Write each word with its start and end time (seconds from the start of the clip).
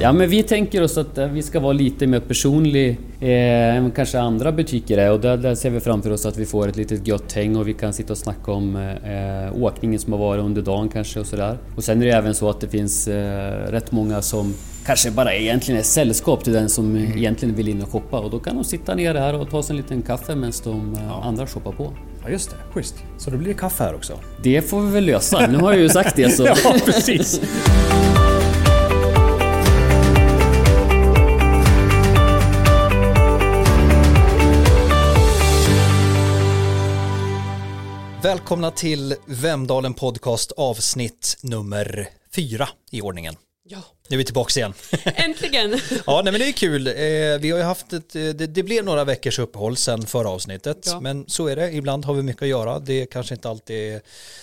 Ja, 0.00 0.12
men 0.12 0.28
vi 0.30 0.42
tänker 0.42 0.82
oss 0.82 0.98
att 0.98 1.18
eh, 1.18 1.26
vi 1.26 1.42
ska 1.42 1.60
vara 1.60 1.72
lite 1.72 2.06
mer 2.06 2.20
personlig 2.20 2.98
eh, 3.20 3.76
än 3.76 3.90
kanske 3.90 4.20
andra 4.20 4.52
butiker 4.52 4.98
är 4.98 5.12
och 5.12 5.20
där, 5.20 5.36
där 5.36 5.54
ser 5.54 5.70
vi 5.70 5.80
framför 5.80 6.10
oss 6.10 6.26
att 6.26 6.36
vi 6.36 6.46
får 6.46 6.68
ett 6.68 6.76
litet 6.76 7.06
gött 7.06 7.32
häng 7.32 7.56
och 7.56 7.68
vi 7.68 7.74
kan 7.74 7.92
sitta 7.92 8.12
och 8.12 8.18
snacka 8.18 8.52
om 8.52 8.76
eh, 8.76 9.62
åkningen 9.62 10.00
som 10.00 10.12
har 10.12 10.20
varit 10.20 10.44
under 10.44 10.62
dagen 10.62 10.88
kanske 10.88 11.20
och 11.20 11.26
sådär. 11.26 11.58
Och 11.76 11.84
sen 11.84 12.02
är 12.02 12.06
det 12.06 12.12
även 12.12 12.34
så 12.34 12.50
att 12.50 12.60
det 12.60 12.68
finns 12.68 13.08
eh, 13.08 13.70
rätt 13.70 13.92
många 13.92 14.22
som 14.22 14.54
kanske 14.86 15.10
bara 15.10 15.34
egentligen 15.34 15.80
är 15.80 15.84
sällskap 15.84 16.44
till 16.44 16.52
den 16.52 16.68
som 16.68 16.96
Mm. 16.96 17.18
egentligen 17.18 17.54
vill 17.54 17.68
in 17.68 17.82
och 17.82 17.90
shoppa 17.92 18.18
och 18.18 18.30
då 18.30 18.38
kan 18.38 18.54
de 18.54 18.64
sitta 18.64 18.94
ner 18.94 19.14
här 19.14 19.40
och 19.40 19.50
ta 19.50 19.62
sig 19.62 19.72
en 19.74 19.76
liten 19.76 20.02
kaffe 20.02 20.34
medan 20.34 20.52
de 20.64 20.94
eh, 20.94 21.26
andra 21.26 21.46
shoppar 21.46 21.72
på. 21.72 21.92
Ja, 22.24 22.30
just 22.30 22.50
det. 22.50 22.56
Schysst. 22.72 22.94
Så 23.18 23.30
då 23.30 23.36
blir 23.36 23.48
det 23.48 23.54
kaffe 23.54 23.84
här 23.84 23.94
också. 23.94 24.12
Det 24.42 24.62
får 24.62 24.80
vi 24.82 24.90
väl 24.92 25.04
lösa, 25.04 25.46
nu 25.46 25.58
har 25.58 25.72
jag 25.72 25.80
ju 25.80 25.88
sagt 25.88 26.16
det 26.16 26.30
så. 26.30 26.46
Ja, 26.64 26.74
precis. 26.84 27.40
Välkomna 38.26 38.70
till 38.70 39.14
Vemdalen 39.26 39.94
Podcast 39.94 40.52
avsnitt 40.56 41.38
nummer 41.42 42.08
fyra 42.34 42.68
i 42.90 43.02
ordningen. 43.02 43.34
Ja, 43.68 43.82
Nu 44.08 44.14
är 44.14 44.18
vi 44.18 44.24
tillbaka 44.24 44.60
igen. 44.60 44.74
äntligen! 45.04 45.80
Ja, 46.06 46.20
nej, 46.24 46.32
men 46.32 46.40
det 46.40 46.48
är 46.48 46.52
kul. 46.52 46.86
Eh, 46.86 46.92
vi 47.40 47.50
har 47.50 47.62
haft 47.62 47.92
ett, 47.92 48.16
eh, 48.16 48.22
det, 48.22 48.46
det 48.46 48.62
blev 48.62 48.84
några 48.84 49.04
veckors 49.04 49.38
uppehåll 49.38 49.76
sedan 49.76 50.06
förra 50.06 50.28
avsnittet. 50.28 50.82
Ja. 50.86 51.00
Men 51.00 51.24
så 51.28 51.46
är 51.46 51.56
det, 51.56 51.72
ibland 51.72 52.04
har 52.04 52.14
vi 52.14 52.22
mycket 52.22 52.42
att 52.42 52.48
göra. 52.48 52.78
Det 52.78 52.92
är 53.02 53.06
kanske 53.06 53.34
inte 53.34 53.48
alltid 53.48 53.76
är 53.94 54.00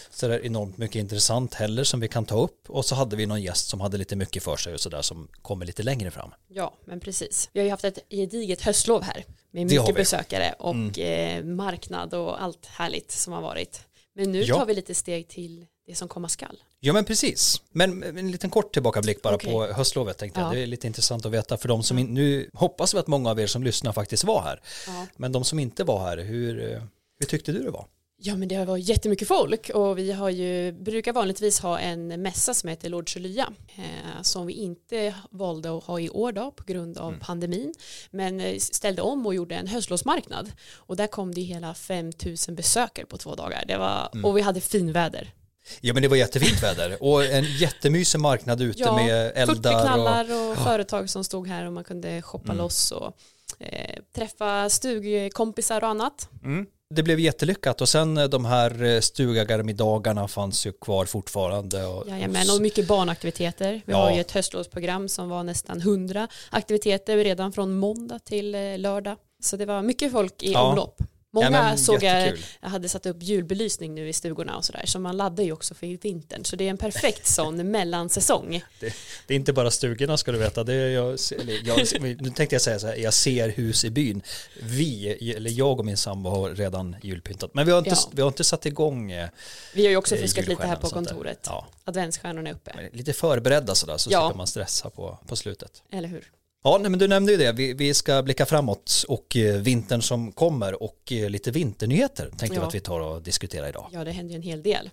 sådär 0.10 0.46
enormt 0.46 0.78
mycket 0.78 0.96
intressant 0.96 1.54
heller 1.54 1.84
som 1.84 2.00
vi 2.00 2.08
kan 2.08 2.26
ta 2.26 2.40
upp. 2.42 2.70
Och 2.70 2.86
så 2.86 2.96
hade 2.96 3.16
vi 3.16 3.26
någon 3.26 3.42
gäst 3.42 3.68
som 3.70 3.82
hade 3.82 3.98
lite 3.98 4.16
mycket 4.16 4.44
för 4.44 4.56
sig 4.58 4.74
och 4.74 4.80
sådär 4.80 5.02
som 5.02 5.28
kommer 5.42 5.66
lite 5.66 5.84
längre 5.84 6.12
fram. 6.12 6.32
Ja, 6.48 6.78
men 6.86 7.00
precis. 7.00 7.50
Vi 7.54 7.60
har 7.60 7.66
ju 7.66 7.72
haft 7.72 7.84
ett 7.84 8.00
gediget 8.10 8.62
höstlov 8.62 9.04
här 9.04 9.26
med 9.52 9.66
mycket 9.68 9.96
besökare 9.96 10.56
och 10.60 11.00
eh, 11.00 11.44
marknad 11.44 12.14
och 12.14 12.44
allt 12.44 12.66
härligt 12.66 13.12
som 13.12 13.34
har 13.34 13.42
varit. 13.42 13.82
Men 14.16 14.32
nu 14.32 14.42
Ja. 14.44 14.56
tar 14.56 14.66
vi 14.66 14.74
lite 14.74 14.96
steg 14.96 15.28
till 15.28 15.66
det 15.88 15.96
som 15.96 16.08
komma 16.08 16.30
skall. 16.30 16.58
Ja 16.86 16.94
men 16.94 17.06
precis, 17.06 17.62
men 17.72 18.04
en 18.04 18.32
liten 18.32 18.50
kort 18.50 18.74
tillbakablick 18.74 19.22
bara 19.22 19.36
Okej. 19.36 19.52
på 19.52 19.66
höstlovet 19.66 20.18
tänkte 20.18 20.40
jag. 20.40 20.50
Ja. 20.50 20.54
Det 20.54 20.64
är 20.64 20.68
lite 20.68 20.88
intressant 20.88 21.26
att 21.26 21.32
veta 21.32 21.58
för 21.58 21.68
de 21.68 21.84
som 21.84 22.00
in, 22.00 22.14
nu 22.14 22.50
hoppas 22.54 22.94
vi 22.94 22.98
att 22.98 23.08
många 23.08 23.30
av 23.30 23.40
er 23.40 23.48
som 23.48 23.64
lyssnar 23.64 23.94
faktiskt 23.94 24.24
var 24.24 24.42
här. 24.42 24.62
Ja. 24.88 25.06
Men 25.18 25.32
de 25.32 25.44
som 25.44 25.60
inte 25.60 25.84
var 25.84 26.00
här, 26.00 26.18
hur, 26.18 26.82
hur 27.20 27.28
tyckte 27.28 27.52
du 27.52 27.64
det 27.64 27.72
var? 27.72 27.86
Ja 28.18 28.36
men 28.36 28.48
det 28.48 28.66
varit 28.66 28.90
jättemycket 28.90 29.28
folk 29.28 29.70
och 29.70 29.98
vi 29.98 30.12
har 30.12 30.30
ju, 30.30 30.72
brukar 30.72 31.14
vanligtvis 31.14 31.60
ha 31.60 31.80
en 31.80 32.22
mässa 32.22 32.54
som 32.54 32.70
heter 32.70 32.90
Lord 32.90 33.16
Lya 33.16 33.48
eh, 33.76 34.22
som 34.22 34.48
vi 34.48 34.54
inte 34.54 35.16
valde 35.30 35.78
att 35.78 35.84
ha 35.84 36.00
i 36.00 36.10
år 36.10 36.32
då 36.32 36.52
på 36.52 36.64
grund 36.64 36.98
av 36.98 37.16
pandemin 37.22 37.74
men 38.12 38.40
eh, 38.40 38.58
ställde 38.58 39.02
om 39.02 39.26
och 39.26 39.36
gjorde 39.36 39.56
en 39.56 39.68
höstlovsmarknad 39.68 40.52
och 40.76 40.96
där 40.96 41.08
kom 41.08 41.34
det 41.34 41.42
hela 41.42 41.74
5000 41.74 42.56
besökare 42.56 43.06
på 43.06 43.18
två 43.18 43.36
dagar 43.36 43.64
det 43.68 43.78
var, 43.78 44.26
och 44.26 44.38
vi 44.38 44.42
hade 44.42 44.62
finväder. 44.62 45.34
Ja 45.82 45.94
men 45.94 46.04
det 46.04 46.08
var 46.10 46.16
jättefint 46.18 46.64
väder 46.64 47.04
och 47.04 47.26
en 47.26 47.44
jättemysig 47.44 48.20
marknad 48.20 48.62
ute 48.62 48.92
med 48.92 49.32
eldar 49.36 49.76
och... 49.76 49.82
knallar 49.82 50.24
och, 50.52 50.58
företag 50.58 51.10
som 51.10 51.24
stod 51.24 51.48
här 51.48 51.66
och 51.66 51.74
man 51.74 51.84
kunde 51.84 52.22
shoppa 52.22 52.54
loss 52.54 52.92
och 52.92 53.14
eh, 53.60 54.00
träffa 54.16 54.70
stugkompisar 54.70 55.82
och 55.82 55.88
annat. 55.90 56.30
Mm. 56.44 56.66
Det 56.96 57.04
blev 57.04 57.20
jättelyckat 57.20 57.82
och 57.82 57.90
sen 57.90 58.18
eh, 58.18 58.26
de 58.26 58.46
här 58.46 58.84
eh, 58.84 59.00
stugagarmiddagarna 59.00 60.28
fanns 60.28 60.66
ju 60.66 60.72
kvar 60.72 61.06
fortfarande. 61.06 61.86
Och, 61.86 62.10
Jajamän, 62.10 62.50
och 62.56 62.62
mycket 62.62 62.88
barnaktiviteter. 62.88 63.82
Vi 63.86 63.94
Ja. 63.94 63.98
har 63.98 64.12
ju 64.16 64.22
ett 64.22 64.32
höstlovsprogram 64.32 65.10
som 65.10 65.30
var 65.30 65.44
nästan 65.44 65.82
100 65.82 66.28
aktiviteter 66.50 67.18
redan 67.18 67.52
från 67.54 67.74
måndag 67.74 68.20
till 68.20 68.56
eh, 68.56 68.78
lördag. 68.78 69.18
Så 69.44 69.58
det 69.58 69.66
var 69.66 69.82
mycket 69.82 70.12
folk 70.12 70.44
i 70.44 70.52
Ja. 70.52 70.62
omlopp. 70.62 71.02
Många 71.36 71.46
Ja, 71.46 71.52
men 71.52 71.78
såg 71.78 72.04
jag, 72.04 72.34
jag 72.62 72.70
hade 72.70 72.90
satt 72.90 73.06
upp 73.06 73.18
julbelysning 73.24 73.96
nu 73.96 74.10
i 74.10 74.14
stugorna 74.14 74.58
och 74.58 74.66
sådär. 74.66 74.84
Så 74.86 75.00
man 75.00 75.18
laddar 75.18 75.44
ju 75.44 75.52
också 75.52 75.74
för 75.74 75.88
vintern. 75.98 76.46
Så 76.46 76.56
det 76.56 76.64
är 76.66 76.70
en 76.70 76.78
perfekt 76.78 77.26
sån 77.36 77.72
mellansäsong. 77.72 78.64
Det, 78.80 78.94
det 79.28 79.34
är 79.34 79.36
inte 79.36 79.54
bara 79.54 79.72
stugorna 79.72 80.18
ska 80.18 80.32
du 80.32 80.38
veta. 80.38 80.64
Det 80.64 80.74
är 80.74 80.90
jag, 80.90 81.18
jag, 81.66 82.02
nu 82.22 82.30
tänkte 82.30 82.56
jag 82.56 82.62
säga 82.62 82.80
så 82.80 82.88
här, 82.88 82.96
jag 82.96 83.14
ser 83.14 83.50
hus 83.50 83.86
i 83.86 83.90
byn. 83.90 84.22
Vi, 84.62 85.34
eller 85.36 85.52
jag 85.52 85.80
och 85.80 85.86
min 85.86 85.98
sambo 85.98 86.30
har 86.30 86.50
redan 86.50 86.96
julpyntat. 87.04 87.54
Men 87.54 87.66
vi 87.66 87.72
har 87.72 87.80
inte, 87.80 87.90
Ja. 87.90 88.10
vi 88.12 88.22
har 88.22 88.28
inte 88.30 88.44
satt 88.44 88.66
igång 88.66 89.12
eh, 89.12 89.30
Vi 89.74 89.84
har 89.84 89.90
ju 89.90 89.98
också 89.98 90.16
Eh, 90.16 90.22
fuskat 90.22 90.48
lite 90.48 90.68
här 90.68 90.76
på 90.76 90.90
kontoret. 90.90 91.40
Ja. 91.46 91.68
Adventsstjärnorna 91.84 92.50
är 92.50 92.54
uppe, 92.54 92.72
men 92.76 92.90
lite 92.94 93.14
förberedda 93.14 93.76
sådär 93.76 93.98
så 93.98 94.10
Ja. 94.12 94.22
slipper 94.28 94.38
man 94.38 94.48
stressa 94.48 94.90
på, 94.90 95.20
på 95.28 95.36
slutet. 95.36 95.84
eller 95.92 96.08
hur? 96.10 96.32
Ja, 96.64 96.78
nej, 96.82 96.90
men 96.90 97.00
du 97.00 97.08
nämnde 97.08 97.32
ju 97.32 97.38
det. 97.38 97.52
Vi, 97.52 97.74
vi 97.74 97.94
ska 97.94 98.24
blicka 98.24 98.46
framåt 98.46 99.04
och 99.08 99.36
eh, 99.38 99.56
vintern 99.62 100.02
som 100.02 100.32
kommer 100.32 100.84
och 100.84 101.12
eh, 101.12 101.30
lite 101.30 101.52
vinternyheter 101.52 102.26
tänkte 102.30 102.46
jag 102.46 102.64
Ja. 102.64 102.68
att 102.68 102.76
vi 102.76 102.80
tar 102.80 103.00
och 103.00 103.22
diskuterar 103.22 103.70
idag. 103.70 103.90
Ja, 103.92 104.04
det 104.04 104.12
händer 104.12 104.32
ju 104.34 104.36
en 104.36 104.42
hel 104.44 104.64
del. 104.64 104.90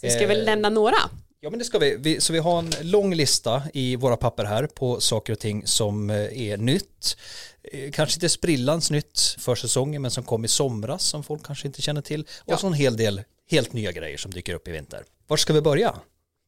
Så 0.00 0.06
vi 0.06 0.10
ska 0.10 0.22
Eh, 0.22 0.28
väl 0.28 0.44
nämna 0.44 0.68
några. 0.70 0.96
Ja 1.40 1.50
men 1.50 1.58
det 1.58 1.64
ska 1.64 1.78
vi. 1.78 1.96
vi. 1.98 2.20
Så 2.20 2.32
vi 2.32 2.38
har 2.38 2.58
en 2.58 2.72
lång 2.80 3.14
lista 3.14 3.62
i 3.74 3.96
våra 3.96 4.16
papper 4.16 4.44
här 4.44 4.66
på 4.66 5.00
saker 5.00 5.32
och 5.32 5.38
ting 5.38 5.66
som 5.66 6.10
eh, 6.10 6.16
är 6.42 6.56
nytt. 6.56 7.16
Eh, 7.72 7.90
Kanske 7.90 8.16
inte 8.16 8.28
sprillans 8.28 8.90
nytt 8.90 9.20
för 9.38 9.54
säsongen 9.54 10.02
men 10.02 10.10
som 10.10 10.24
kom 10.24 10.44
i 10.44 10.48
somras 10.48 11.02
som 11.02 11.24
folk 11.24 11.42
kanske 11.46 11.66
inte 11.66 11.82
känner 11.82 12.02
till. 12.02 12.20
Och 12.20 12.28
Ja. 12.52 12.56
så 12.56 12.66
en 12.66 12.72
hel 12.72 12.96
del 12.96 13.22
helt 13.50 13.72
nya 13.72 13.92
grejer 13.92 14.16
som 14.18 14.30
dyker 14.30 14.54
upp 14.54 14.68
i 14.68 14.70
vinter. 14.70 15.04
Var 15.26 15.36
ska 15.36 15.52
vi 15.52 15.60
börja? 15.60 15.94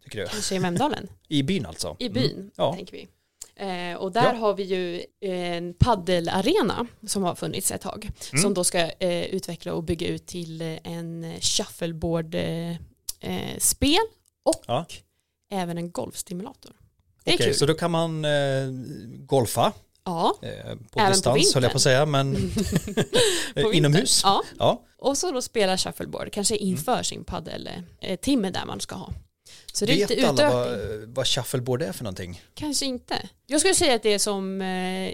Tycker 0.05 0.19
du? 0.21 0.27
Kanske 0.27 0.55
i 0.55 0.59
Vemdalen. 0.59 1.09
I 1.29 1.43
byn 1.43 1.67
alltså? 1.67 1.97
I 1.99 2.09
byn, 2.09 2.33
Mm. 2.35 2.51
Ja. 2.57 2.75
tänker 2.75 2.93
vi. 2.93 3.09
Eh, 3.57 3.95
och 3.97 4.13
där 4.13 4.33
Ja. 4.33 4.39
har 4.39 4.55
vi 4.55 4.63
ju 4.63 5.05
en 5.31 5.75
paddelarena 5.75 6.87
som 7.07 7.23
har 7.23 7.35
funnits 7.35 7.71
ett 7.73 7.81
tag. 7.81 8.11
Mm. 8.33 8.43
Som 8.43 8.55
då 8.55 8.65
ska 8.65 8.79
eh, 8.79 9.25
utveckla 9.25 9.73
och 9.75 9.83
bygga 9.85 10.07
ut 10.09 10.27
till 10.27 10.63
eh, 10.63 10.77
en 10.83 11.35
shuffleboard-spel 11.41 13.93
eh, 13.93 13.99
och 14.45 14.63
Ja. 14.67 14.87
även 15.53 15.79
en 15.79 15.91
golfstimulator. 15.91 16.73
Okej, 17.27 17.39
kul. 17.39 17.55
så 17.55 17.67
då 17.67 17.75
kan 17.75 17.91
man 17.91 18.25
eh, 18.25 18.31
golfa 19.19 19.73
Ja, 20.05 20.35
eh, 20.43 20.77
på 20.91 21.01
Även 21.01 21.03
på 21.11 21.13
distans 21.13 21.55
höll 21.55 21.63
jag 21.63 21.73
på 21.73 21.77
att 21.77 21.83
säga 21.83 22.07
men 22.07 22.35
på 23.55 23.61
eh, 23.71 23.77
inomhus. 23.77 24.21
Ja, 24.25 24.43
Ja. 24.59 24.83
och 24.99 25.19
så 25.19 25.31
då 25.33 25.43
spela 25.43 25.79
shuffleboard, 25.79 26.33
kanske 26.33 26.57
Mm. 26.57 26.69
inför 26.69 27.03
sin 27.03 27.25
paddel-timme 27.25 28.51
där 28.51 28.65
man 28.67 28.81
ska 28.81 28.95
ha. 28.95 29.13
Så 29.73 29.87
det 29.87 29.93
är 29.93 29.97
Vet 29.97 30.11
lite 30.11 30.29
alla 30.29 30.51
vad, 30.51 30.79
vad 31.07 31.27
shuffleboard 31.27 31.83
är 31.83 31.93
för 31.93 32.05
någonting? 32.05 32.43
Kanske 32.55 32.87
inte. 32.87 33.29
Jag 33.47 33.61
skulle 33.61 33.75
säga 33.75 33.95
att 33.95 34.03
det 34.03 34.13
är 34.15 34.19
som, 34.19 34.61
eh, 34.63 35.13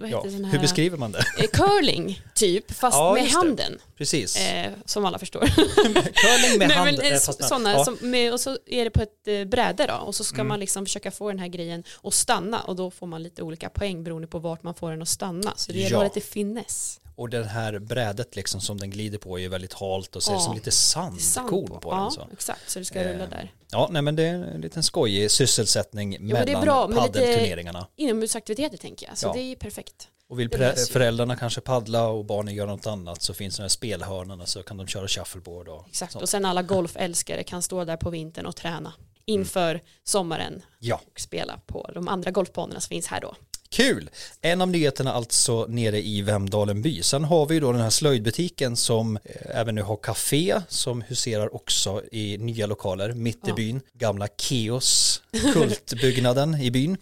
vad 0.00 0.10
Ja. 0.10 0.16
heter 0.16 0.30
sån 0.30 0.44
här? 0.44 0.52
Hur 0.52 0.58
beskriver 0.58 0.96
man 0.98 1.12
det? 1.12 1.24
Eh, 1.38 1.46
curling 1.52 2.20
typ, 2.34 2.70
fast 2.74 2.96
Ja, 2.96 3.12
med 3.14 3.22
just 3.22 3.32
det. 3.34 3.38
handen. 3.38 3.78
Precis. 3.98 4.36
Eh, 4.36 4.72
som 4.84 5.04
alla 5.04 5.18
förstår. 5.18 5.40
Curling 5.46 6.58
med 6.58 6.68
Nej, 6.68 6.76
hand. 6.76 6.90
men, 6.96 7.00
eh, 7.00 7.12
eh, 7.12 7.18
fast 7.18 7.40
med- 7.40 7.48
såna, 7.48 7.72
ja. 7.72 7.84
som, 7.84 7.98
med, 8.00 8.32
och 8.32 8.40
så 8.40 8.58
är 8.66 8.84
det 8.84 8.90
på 8.90 9.02
ett 9.02 9.28
eh, 9.28 9.44
bräde 9.44 9.86
då 9.86 9.94
och 9.94 10.14
så 10.14 10.24
ska 10.24 10.34
Mm. 10.34 10.48
man 10.48 10.60
liksom 10.60 10.86
försöka 10.86 11.10
få 11.10 11.28
den 11.28 11.38
här 11.38 11.48
grejen 11.48 11.84
att 12.02 12.14
stanna 12.14 12.60
och 12.60 12.76
då 12.76 12.90
får 12.90 13.06
man 13.06 13.22
lite 13.22 13.42
olika 13.42 13.68
poäng 13.68 14.04
beroende 14.04 14.28
på 14.28 14.38
vart 14.38 14.62
man 14.62 14.74
får 14.74 14.90
den 14.90 15.02
att 15.02 15.08
stanna. 15.08 15.52
Så 15.56 15.72
det 15.72 15.78
gäller 15.78 15.96
Ja. 15.96 16.04
lite 16.04 16.20
finess. 16.20 17.00
Och 17.16 17.28
det 17.28 17.44
här 17.44 17.78
brädet 17.78 18.36
liksom 18.36 18.60
som 18.60 18.78
den 18.80 18.90
glider 18.90 19.18
på 19.18 19.38
är 19.38 19.42
ju 19.42 19.48
väldigt 19.48 19.72
halt 19.72 20.16
och 20.16 20.22
ser 20.22 20.32
Ja. 20.32 20.40
som 20.40 20.54
lite 20.54 20.70
Sand 20.70 21.20
sandkorn 21.20 21.80
på, 21.80 21.90
ja, 21.92 22.00
den. 22.00 22.10
Så. 22.10 22.28
exakt. 22.32 22.70
Så 22.70 22.78
det 22.78 22.84
ska 22.84 23.00
Eh, 23.00 23.12
rulla 23.12 23.26
där. 23.26 23.52
Ja, 23.70 23.88
nej 23.92 24.02
men 24.02 24.16
det 24.16 24.22
är 24.22 24.34
en 24.34 24.60
liten 24.60 24.82
skojig 24.82 25.30
sysselsättning 25.30 26.14
är 26.14 26.18
mellan 26.20 26.94
paddelturneringarna. 26.94 27.86
Inomhusaktiviteter 27.96 28.76
tänker 28.76 29.06
jag, 29.08 29.18
så 29.18 29.26
Ja. 29.26 29.32
det 29.32 29.40
är 29.40 29.56
perfekt. 29.56 30.08
Och 30.28 30.40
vill 30.40 30.48
ju. 30.52 30.92
föräldrarna 30.92 31.36
kanske 31.36 31.60
paddla 31.60 32.06
och 32.08 32.24
barnen 32.24 32.54
göra 32.54 32.70
något 32.70 32.86
annat 32.86 33.22
så 33.22 33.34
finns 33.34 33.56
den 33.56 33.64
här 33.64 33.68
spelhörnorna 33.68 34.46
så 34.46 34.62
kan 34.62 34.76
de 34.76 34.86
köra 34.86 35.08
shuffleboard 35.08 35.68
och 35.68 35.84
Exakt. 35.88 36.12
sånt. 36.12 36.22
Och 36.22 36.28
sen 36.28 36.44
alla 36.44 36.62
golfälskare 36.62 37.42
kan 37.42 37.62
stå 37.62 37.84
där 37.84 37.96
på 37.96 38.10
vintern 38.10 38.46
och 38.46 38.56
träna 38.56 38.92
inför 39.26 39.80
sommaren 40.04 40.62
Ja, 40.78 41.00
och 41.12 41.20
spela 41.20 41.60
på 41.66 41.90
de 41.94 42.08
andra 42.08 42.30
golfbanorna 42.30 42.80
som 42.80 42.88
finns 42.88 43.06
här 43.06 43.20
då. 43.20 43.34
Kul! 43.74 44.10
En 44.40 44.60
av 44.60 44.68
nyheterna 44.68 45.12
alltså 45.12 45.66
nere 45.68 46.02
i 46.02 46.22
Vemdalen 46.22 46.82
by. 46.82 47.02
Sen 47.02 47.24
har 47.24 47.46
vi 47.46 47.54
ju 47.54 47.60
då 47.60 47.72
den 47.72 47.80
här 47.80 47.90
slöjdbutiken 47.90 48.76
som 48.76 49.16
eh, 49.16 49.22
även 49.60 49.74
nu 49.74 49.82
har 49.82 49.96
café 49.96 50.60
som 50.68 51.02
huserar 51.02 51.54
också 51.54 52.02
i 52.12 52.38
nya 52.38 52.66
lokaler 52.66 53.12
mitt 53.12 53.36
i 53.36 53.40
Ja. 53.46 53.54
byn. 53.54 53.80
Gamla 53.98 54.28
Keos, 54.36 55.22
kultbyggnaden 55.52 56.54
i 56.60 56.70
byn. 56.70 56.96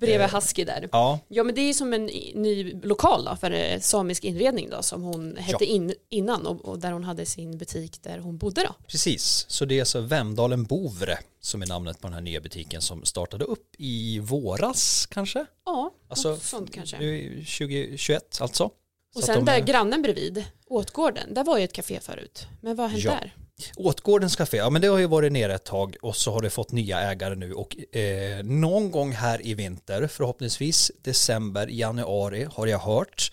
Bredvid 0.00 0.28
Husky 0.30 0.64
där. 0.64 0.88
Ja, 0.92 1.18
Ja 1.28 1.44
men 1.44 1.54
det 1.54 1.60
är 1.60 1.66
ju 1.66 1.74
som 1.74 1.92
en 1.92 2.04
ny 2.34 2.74
lokal 2.82 3.24
då 3.24 3.36
för 3.36 3.50
eh, 3.50 3.80
samisk 3.80 4.24
inredning 4.24 4.70
då 4.70 4.82
som 4.82 5.02
hon 5.02 5.36
hette 5.36 5.64
in, 5.64 5.94
innan 6.10 6.46
och, 6.46 6.64
och 6.64 6.78
där 6.78 6.92
hon 6.92 7.04
hade 7.04 7.26
sin 7.26 7.58
butik 7.58 8.02
där 8.02 8.18
hon 8.18 8.36
bodde 8.38 8.62
då. 8.62 8.74
Precis, 8.88 9.46
så 9.48 9.64
det 9.64 9.74
är 9.74 9.80
alltså 9.80 10.00
Vemdalen 10.00 10.64
Bovre 10.64 11.18
som 11.40 11.62
är 11.62 11.66
namnet 11.66 12.00
på 12.00 12.06
den 12.06 12.14
här 12.14 12.20
nya 12.20 12.40
butiken 12.40 12.82
som 12.82 13.04
startade 13.04 13.44
upp 13.44 13.74
i 13.78 14.18
våras 14.18 15.06
kanske? 15.10 15.46
Ja, 15.66 15.90
Alltså, 16.08 16.28
något 16.30 16.42
sånt 16.42 16.72
kanske. 16.74 16.98
Nu 16.98 17.16
är 17.16 17.28
2021 17.44 18.40
alltså. 18.40 18.64
Och 18.64 19.20
Så 19.20 19.22
sen 19.22 19.34
de 19.36 19.44
där 19.44 19.58
är- 19.58 19.64
grannen 19.64 20.02
bredvid, 20.02 20.44
Åtgården, 20.66 21.34
där 21.34 21.44
var 21.44 21.58
ju 21.58 21.64
ett 21.64 21.72
café 21.72 22.00
förut. 22.00 22.46
Men 22.60 22.76
vad 22.76 22.84
har 22.86 22.90
hänt 22.90 23.04
Ja. 23.04 23.10
där? 23.10 23.34
Åtgårdens 23.76 24.36
Café, 24.36 24.56
ja 24.56 24.70
men 24.70 24.82
det 24.82 24.88
har 24.88 24.98
ju 24.98 25.06
varit 25.06 25.32
nere 25.32 25.54
ett 25.54 25.64
tag 25.64 25.96
och 26.02 26.16
så 26.16 26.32
har 26.32 26.42
det 26.42 26.50
fått 26.50 26.72
nya 26.72 27.00
ägare 27.00 27.34
nu 27.34 27.52
och 27.52 27.96
eh, 27.96 28.44
någon 28.44 28.90
gång 28.90 29.12
här 29.12 29.46
i 29.46 29.54
vinter, 29.54 30.06
förhoppningsvis 30.06 30.92
december, 31.02 31.66
januari 31.66 32.46
har 32.52 32.66
jag 32.66 32.78
hört, 32.78 33.32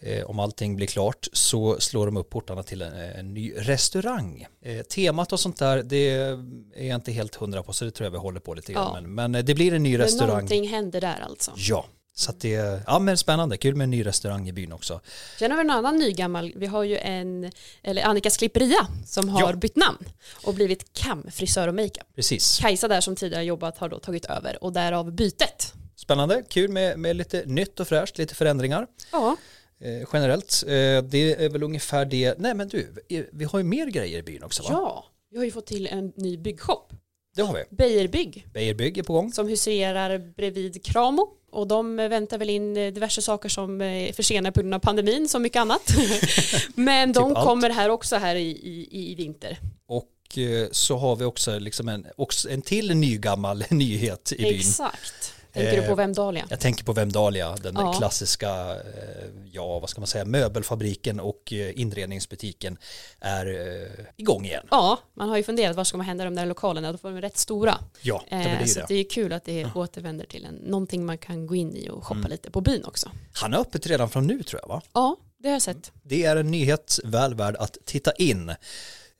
eh, 0.00 0.24
om 0.24 0.38
allting 0.38 0.76
blir 0.76 0.86
klart, 0.86 1.28
så 1.32 1.80
slår 1.80 2.06
de 2.06 2.16
upp 2.16 2.30
portarna 2.30 2.62
till 2.62 2.82
en, 2.82 2.92
en 2.92 3.34
ny 3.34 3.52
restaurang. 3.56 4.46
Eh, 4.64 4.82
temat 4.82 5.32
och 5.32 5.40
sånt 5.40 5.58
där, 5.58 5.82
det 5.82 6.10
är 6.10 6.84
jag 6.86 6.94
inte 6.94 7.12
helt 7.12 7.34
hundra 7.34 7.62
på, 7.62 7.72
så 7.72 7.84
det 7.84 7.90
tror 7.90 8.04
jag 8.06 8.10
vi 8.10 8.18
håller 8.18 8.40
på 8.40 8.54
lite 8.54 8.72
grann. 8.72 8.90
Ja. 8.94 9.00
Men, 9.00 9.14
men 9.14 9.34
eh, 9.34 9.44
det 9.44 9.54
blir 9.54 9.74
en 9.74 9.82
ny 9.82 9.90
Men 9.90 10.00
restaurang. 10.00 10.28
någonting 10.28 10.68
händer 10.68 11.00
där 11.00 11.20
alltså. 11.28 11.52
Ja, 11.56 11.86
så 12.14 12.30
att 12.30 12.40
det, 12.40 12.82
ja 12.86 12.98
men 12.98 13.16
spännande, 13.18 13.56
kul 13.56 13.74
med 13.74 13.84
en 13.84 13.90
ny 13.90 14.06
restaurang 14.06 14.48
i 14.48 14.52
byn 14.52 14.72
också. 14.72 15.00
Sen 15.38 15.50
har 15.50 15.58
vi 15.58 15.60
en 15.64 15.70
annan 15.70 15.96
nygammal, 15.98 16.52
vi 16.56 16.66
har 16.66 16.82
ju 16.84 16.98
en, 16.98 17.50
eller 17.82 18.02
Annikas 18.02 18.36
klipperia 18.36 18.86
som 19.06 19.28
har 19.28 19.40
Ja. 19.40 19.52
bytt 19.56 19.76
namn 19.76 19.98
och 20.44 20.54
blivit 20.54 20.92
Kam 20.92 21.30
frisör 21.30 21.68
och 21.68 21.74
makeup. 21.74 22.14
Precis. 22.14 22.58
Kajsa 22.58 22.88
där 22.88 23.00
som 23.00 23.16
tidigare 23.16 23.44
jobbat 23.44 23.78
har 23.78 23.88
då 23.88 23.98
tagit 23.98 24.24
över 24.24 24.64
och 24.64 24.72
därav 24.72 25.12
bytet. 25.12 25.72
Spännande, 25.96 26.42
kul 26.48 26.70
med, 26.70 26.98
med 26.98 27.16
lite 27.16 27.42
nytt 27.46 27.80
och 27.80 27.88
fräscht, 27.88 28.18
lite 28.18 28.34
förändringar. 28.34 28.86
Ja, 29.12 29.36
Eh, 29.84 30.08
generellt, 30.12 30.62
eh, 30.66 30.72
det 31.02 31.44
är 31.44 31.48
väl 31.48 31.62
ungefär 31.62 32.04
det. 32.04 32.38
Nej 32.38 32.54
men 32.54 32.68
du, 32.68 32.94
vi 33.32 33.44
har 33.44 33.58
ju 33.58 33.64
mer 33.64 33.86
grejer 33.86 34.18
i 34.18 34.22
byn 34.22 34.42
också 34.42 34.62
va? 34.62 34.68
ja, 34.72 35.04
vi 35.30 35.36
har 35.38 35.44
ju 35.44 35.50
fått 35.50 35.66
till 35.66 35.86
en 35.86 36.12
ny 36.16 36.36
byggshop, 36.38 36.92
Det 37.36 37.42
har 37.42 37.54
vi. 37.54 37.76
Beijerbygg, 37.76 38.46
Beijerbygg 38.52 38.98
är 38.98 39.02
på 39.02 39.12
gång. 39.12 39.32
som 39.32 39.48
huserar 39.48 40.18
bredvid 40.36 40.84
Kramo 40.84 41.28
och 41.52 41.66
de 41.66 41.96
väntar 41.96 42.38
väl 42.38 42.50
in 42.50 42.76
eh, 42.76 42.92
diverse 42.92 43.22
saker 43.22 43.48
som 43.48 43.80
eh, 43.80 44.08
är 44.08 44.12
försenade 44.12 44.52
på 44.52 44.60
grund 44.60 44.74
av 44.74 44.78
pandemin 44.78 45.28
som 45.28 45.42
mycket 45.42 45.60
annat. 45.60 45.94
Men 46.74 47.12
de 47.12 47.28
Typ 47.30 47.36
allt. 47.36 47.46
kommer 47.46 47.70
här 47.70 47.88
också 47.88 48.16
här 48.16 48.36
i, 48.36 48.48
i, 48.50 48.88
i 48.90 49.14
vinter. 49.14 49.58
Och 49.88 50.38
eh, 50.38 50.68
så 50.70 50.96
har 50.96 51.16
vi 51.16 51.24
också, 51.24 51.58
liksom 51.58 51.88
en, 51.88 52.06
också 52.16 52.50
en 52.50 52.62
till 52.62 52.96
nygammal 52.96 53.64
nyhet 53.70 54.32
i 54.32 54.42
byn. 54.42 54.54
Exakt. 54.54 55.34
Tänker 55.52 55.72
du 55.76 55.82
Eh, 55.82 55.88
på 55.88 55.94
Vemdalia? 55.94 56.46
Jag 56.50 56.60
tänker 56.60 56.84
på 56.84 56.92
Vemdalia, 56.92 57.56
den 57.62 57.74
Ja. 57.78 57.92
klassiska, 57.92 58.50
eh, 58.70 59.28
ja 59.52 59.78
vad 59.78 59.90
ska 59.90 60.00
man 60.00 60.06
säga, 60.06 60.24
möbelfabriken 60.24 61.20
och 61.20 61.52
eh, 61.52 61.80
inredningsbutiken 61.80 62.76
är 63.20 63.46
eh, 63.46 64.04
igång 64.16 64.44
igen. 64.44 64.66
Ja, 64.70 64.98
man 65.14 65.28
har 65.28 65.36
ju 65.36 65.42
funderat 65.42 65.76
vad 65.76 65.86
ska 65.86 65.96
man 65.96 66.06
hända 66.06 66.24
i 66.24 66.26
de 66.26 66.34
där 66.34 66.46
lokalerna, 66.46 66.92
då 66.92 66.98
får 66.98 67.10
de 67.10 67.20
rätt 67.20 67.36
stora. 67.38 67.78
Ja, 68.02 68.22
det 68.30 68.36
Eh, 68.36 68.56
blir 68.58 68.66
så 68.66 68.80
det. 68.80 68.86
det 68.88 68.94
är 68.94 69.04
kul 69.10 69.32
att 69.32 69.44
det 69.44 69.66
återvänder 69.74 70.26
till 70.26 70.44
en, 70.44 70.54
någonting 70.54 71.06
man 71.06 71.18
kan 71.18 71.46
gå 71.46 71.54
in 71.54 71.76
i 71.76 71.88
och 71.88 71.92
Mm. 71.92 72.02
shoppa 72.02 72.28
lite 72.28 72.50
på 72.50 72.60
byn 72.60 72.84
också. 72.84 73.10
Han 73.32 73.54
är 73.54 73.58
öppet 73.58 73.86
redan 73.86 74.10
från 74.10 74.26
nu 74.26 74.42
tror 74.42 74.60
jag 74.62 74.68
va? 74.68 74.82
Ja, 74.92 75.16
det 75.38 75.48
har 75.48 75.52
jag 75.52 75.62
sett. 75.62 75.92
Det 76.02 76.24
är 76.24 76.36
en 76.36 76.50
nyhet 76.50 76.98
väl 77.04 77.34
värd 77.34 77.56
att 77.56 77.78
titta 77.84 78.12
in. 78.12 78.52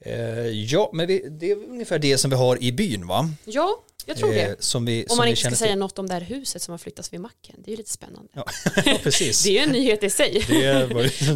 Eh, 0.04 0.46
ja, 0.46 0.90
men 0.92 1.06
det 1.08 1.50
är 1.50 1.56
ungefär 1.68 1.98
det 1.98 2.18
som 2.18 2.30
vi 2.30 2.36
har 2.36 2.62
i 2.62 2.72
byn 2.72 3.06
va? 3.06 3.28
Ja, 3.44 3.76
jag 4.06 4.16
tror 4.16 4.30
Eh, 4.30 4.34
det. 4.48 4.62
som 4.62 4.84
vi, 4.84 5.02
Om 5.02 5.08
som 5.08 5.16
man 5.16 5.28
inte 5.28 5.40
ska 5.40 5.50
säga 5.50 5.76
något 5.76 5.98
om 5.98 6.06
det 6.06 6.14
här 6.14 6.20
huset 6.20 6.62
som 6.62 6.72
har 6.72 6.78
flyttats 6.78 7.12
vid 7.12 7.20
macken. 7.20 7.56
Det 7.58 7.68
är 7.68 7.70
ju 7.70 7.76
lite 7.76 7.90
spännande. 7.90 8.28
Ja, 8.34 8.44
ja, 8.84 8.98
precis. 9.02 9.42
Det 9.42 9.48
är 9.48 9.52
ju 9.52 9.58
en 9.58 9.70
nyhet 9.70 10.02
i 10.02 10.10
sig. 10.10 10.42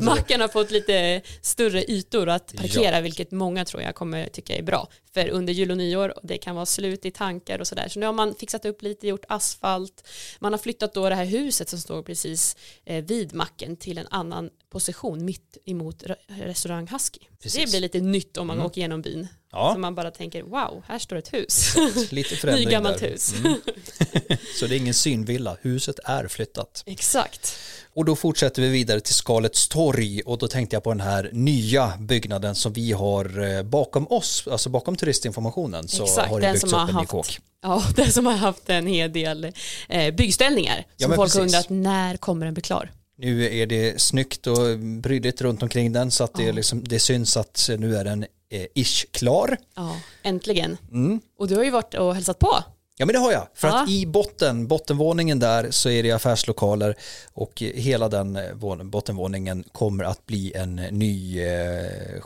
Macken 0.02 0.40
har 0.40 0.48
fått 0.48 0.70
lite 0.70 1.22
större 1.42 1.84
ytor 1.90 2.28
att 2.28 2.54
parkera, 2.56 3.00
vilket 3.00 3.30
många 3.30 3.64
tror 3.64 3.82
jag 3.82 3.94
kommer 3.94 4.28
tycka 4.28 4.56
är 4.56 4.62
bra. 4.62 4.88
För 5.14 5.28
under 5.28 5.52
jul 5.52 5.70
och 5.70 5.76
nyår, 5.76 6.14
det 6.22 6.38
kan 6.38 6.54
vara 6.54 6.66
slut 6.66 7.04
i 7.06 7.10
tankar 7.10 7.58
och 7.58 7.66
sådär. 7.66 7.88
Så 7.88 7.98
nu 8.00 8.06
har 8.06 8.12
man 8.12 8.34
fixat 8.34 8.64
upp 8.64 8.82
lite, 8.82 9.06
gjort 9.08 9.24
asfalt. 9.28 10.08
Man 10.38 10.52
har 10.52 10.58
flyttat 10.58 10.94
då 10.94 11.08
det 11.08 11.14
här 11.14 11.24
huset 11.24 11.69
som 11.69 11.78
står 11.78 12.02
precis 12.02 12.56
eh, 12.84 13.04
vid 13.04 13.34
macken 13.34 13.76
till 13.76 13.98
en 13.98 14.06
annan 14.10 14.50
position 14.72 15.24
mitt 15.24 15.56
emot 15.66 16.02
re- 16.02 16.44
restaurang 16.46 16.86
Husky. 16.88 17.20
Precis. 17.42 17.64
det 17.64 17.70
blir 17.70 17.80
lite 17.80 18.00
nytt 18.00 18.36
om 18.36 18.46
man 18.46 18.60
åker 18.60 18.80
genom 18.80 19.02
byn. 19.02 19.28
Ja. 19.52 19.70
Så 19.74 19.78
man 19.80 19.94
bara 19.94 20.10
tänker, 20.10 20.42
wow, 20.42 20.82
här 20.86 20.98
står 20.98 21.16
ett 21.16 21.32
hus. 21.32 21.74
Lite 22.10 22.36
förändring 22.36 22.66
Nygammalt 22.66 23.00
där. 23.00 23.08
hus. 23.08 23.34
Mm. 23.44 23.54
Så 24.60 24.66
det 24.66 24.74
är 24.74 24.78
ingen 24.78 24.94
synvilla, 24.94 25.56
huset 25.62 25.98
är 26.04 26.28
flyttat. 26.28 26.82
Exakt. 26.86 27.56
Och 27.94 28.04
då 28.04 28.16
fortsätter 28.16 28.62
vi 28.62 28.68
vidare 28.68 29.00
till 29.00 29.14
Skalets 29.14 29.68
torg 29.68 30.22
och 30.22 30.38
då 30.38 30.48
tänkte 30.48 30.76
jag 30.76 30.82
på 30.84 30.90
den 30.90 31.00
här 31.00 31.30
nya 31.32 31.92
byggnaden 32.00 32.54
som 32.54 32.72
vi 32.72 32.92
har 32.92 33.44
eh, 33.56 33.62
bakom 33.62 34.06
oss, 34.08 34.48
alltså 34.50 34.69
bakom 34.70 34.96
turistinformationen 34.96 35.88
så 35.88 36.02
Exakt, 36.04 36.30
har 36.30 36.40
det 36.40 36.52
byggts 36.52 36.60
som 36.60 36.69
upp 36.69 36.74
har 36.74 36.80
en 36.80 36.86
ny 36.86 36.92
haft 36.92 37.10
kåk. 37.10 37.38
Ja, 37.62 37.82
den 37.96 38.12
som 38.12 38.26
har 38.26 38.32
haft 38.34 38.69
en 38.70 38.86
hel 38.86 39.12
del 39.12 39.52
eh, 39.88 40.14
byggställningar. 40.14 40.84
Ja, 40.96 41.06
Som 41.08 41.16
folk 41.16 41.19
har 41.34 41.40
precis. 41.40 41.40
undrat, 41.70 41.70
när 41.84 42.16
kommer 42.16 42.44
den 42.46 42.54
bli 42.54 42.62
klar? 42.62 42.90
Nu 43.18 43.60
är 43.60 43.66
det 43.66 44.00
snyggt 44.00 44.46
och 44.46 44.56
prydligt 45.02 45.40
runt 45.40 45.62
omkring 45.62 45.92
den 45.92 46.10
så 46.10 46.24
att 46.24 46.34
det, 46.34 46.48
är 46.48 46.52
liksom, 46.52 46.84
det 46.84 46.98
syns 46.98 47.36
att 47.36 47.70
nu 47.78 47.96
är 47.96 48.04
den 48.04 48.26
eh, 48.50 48.66
ish 48.74 49.06
klar. 49.10 49.56
Ja, 49.74 49.96
äntligen. 50.22 50.76
Mm. 50.90 51.20
Och 51.38 51.48
du 51.48 51.56
har 51.56 51.64
ju 51.64 51.70
varit 51.70 51.94
och 51.94 52.14
hälsat 52.14 52.38
på. 52.38 52.64
Ja 52.98 53.06
men 53.06 53.12
det 53.12 53.19
har 53.19 53.32
jag, 53.32 53.46
för 53.54 53.69
att 53.69 53.75
Ja. 53.75 53.93
i 53.94 54.06
botten, 54.06 54.66
bottenvåningen 54.66 55.38
där 55.38 55.70
så 55.70 55.90
är 55.90 56.02
det 56.02 56.12
affärslokaler 56.12 56.94
och 57.34 57.62
hela 57.75 58.08
den 58.08 58.37
eh, 58.37 58.43
vå- 58.54 58.84
bottenvåningen 58.84 59.64
kommer 59.72 60.04
att 60.04 60.26
bli 60.26 60.52
en 60.56 60.76
ny 60.76 61.40
eh, 61.40 61.46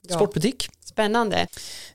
Ja. 0.09 0.15
sportbutik. 0.17 0.69
Spännande. 0.85 1.47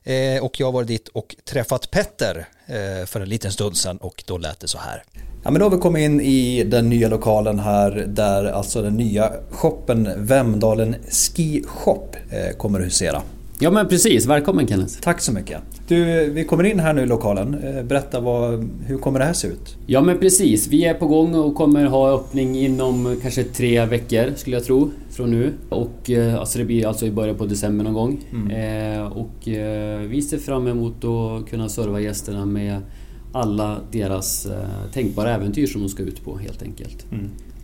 Eh, 0.04 0.44
och 0.44 0.60
jag 0.60 0.72
varit 0.72 0.88
dit 0.88 1.08
och 1.08 1.36
träffat 1.44 1.90
Petter 1.90 2.48
eh, 2.66 3.06
för 3.06 3.20
en 3.20 3.28
liten 3.28 3.52
stund 3.52 3.76
sedan 3.76 3.96
och 3.98 4.24
då 4.26 4.38
lät 4.38 4.60
det 4.60 4.68
så 4.68 4.78
här. 4.78 5.04
Ja 5.44 5.50
men 5.50 5.60
då 5.60 5.66
har 5.66 5.70
vi 5.70 5.78
kommit 5.78 6.00
in 6.02 6.20
i 6.20 6.64
den 6.64 6.88
nya 6.88 7.08
lokalen 7.08 7.58
här 7.58 7.90
där 8.08 8.44
alltså 8.44 8.82
den 8.82 8.94
nya 8.96 9.32
shoppen 9.50 10.26
Vemdalen 10.26 10.96
Ski 11.10 11.64
Shop 11.66 12.08
eh, 12.30 12.56
kommer 12.56 12.80
att 12.80 12.86
husera. 12.86 13.22
Ja 13.60 13.70
men 13.70 13.88
precis, 13.88 14.26
välkommen 14.26 14.66
Kenneth. 14.66 14.94
Tack 15.00 15.20
så 15.20 15.32
mycket. 15.32 15.60
Du, 15.88 16.30
vi 16.30 16.44
kommer 16.44 16.64
in 16.64 16.80
här 16.80 16.94
nu 16.94 17.02
i 17.02 17.06
lokalen. 17.06 17.54
Eh, 17.54 17.82
Berätta 17.82 18.20
vad, 18.20 18.68
hur 18.86 18.98
kommer 18.98 19.18
det 19.18 19.24
här 19.24 19.32
se 19.32 19.48
ut? 19.48 19.76
Ja 19.86 20.00
men 20.00 20.18
precis, 20.18 20.68
vi 20.68 20.84
är 20.84 20.94
på 20.94 21.06
gång 21.06 21.34
och 21.34 21.54
kommer 21.54 21.84
ha 21.84 22.10
öppning 22.14 22.56
inom 22.58 23.16
kanske 23.22 23.44
tre 23.44 23.84
veckor 23.86 24.24
skulle 24.36 24.56
jag 24.56 24.64
tro 24.64 24.90
från 25.10 25.30
nu. 25.30 25.52
Och 25.68 26.10
eh, 26.10 26.34
alltså 26.38 26.58
det 26.58 26.64
blir 26.64 26.86
alltså 26.86 27.06
i 27.06 27.10
början 27.10 27.36
på 27.36 27.46
december 27.46 27.84
någon 27.84 27.94
gång. 27.94 28.24
Eh, 28.50 29.06
och 29.06 29.48
eh, 29.48 30.00
vi 30.00 30.22
ser 30.22 30.38
fram 30.38 30.66
emot 30.66 31.04
att 31.04 31.50
kunna 31.50 31.68
serva 31.68 32.00
gästerna 32.00 32.46
med 32.46 32.80
alla 33.32 33.76
deras 33.92 34.46
eh, 34.46 34.52
tänkbara 34.92 35.34
äventyr 35.34 35.66
som 35.66 35.80
de 35.82 35.88
ska 35.88 36.02
ut 36.02 36.24
på 36.24 36.38
helt 36.38 36.62
enkelt. 36.62 37.06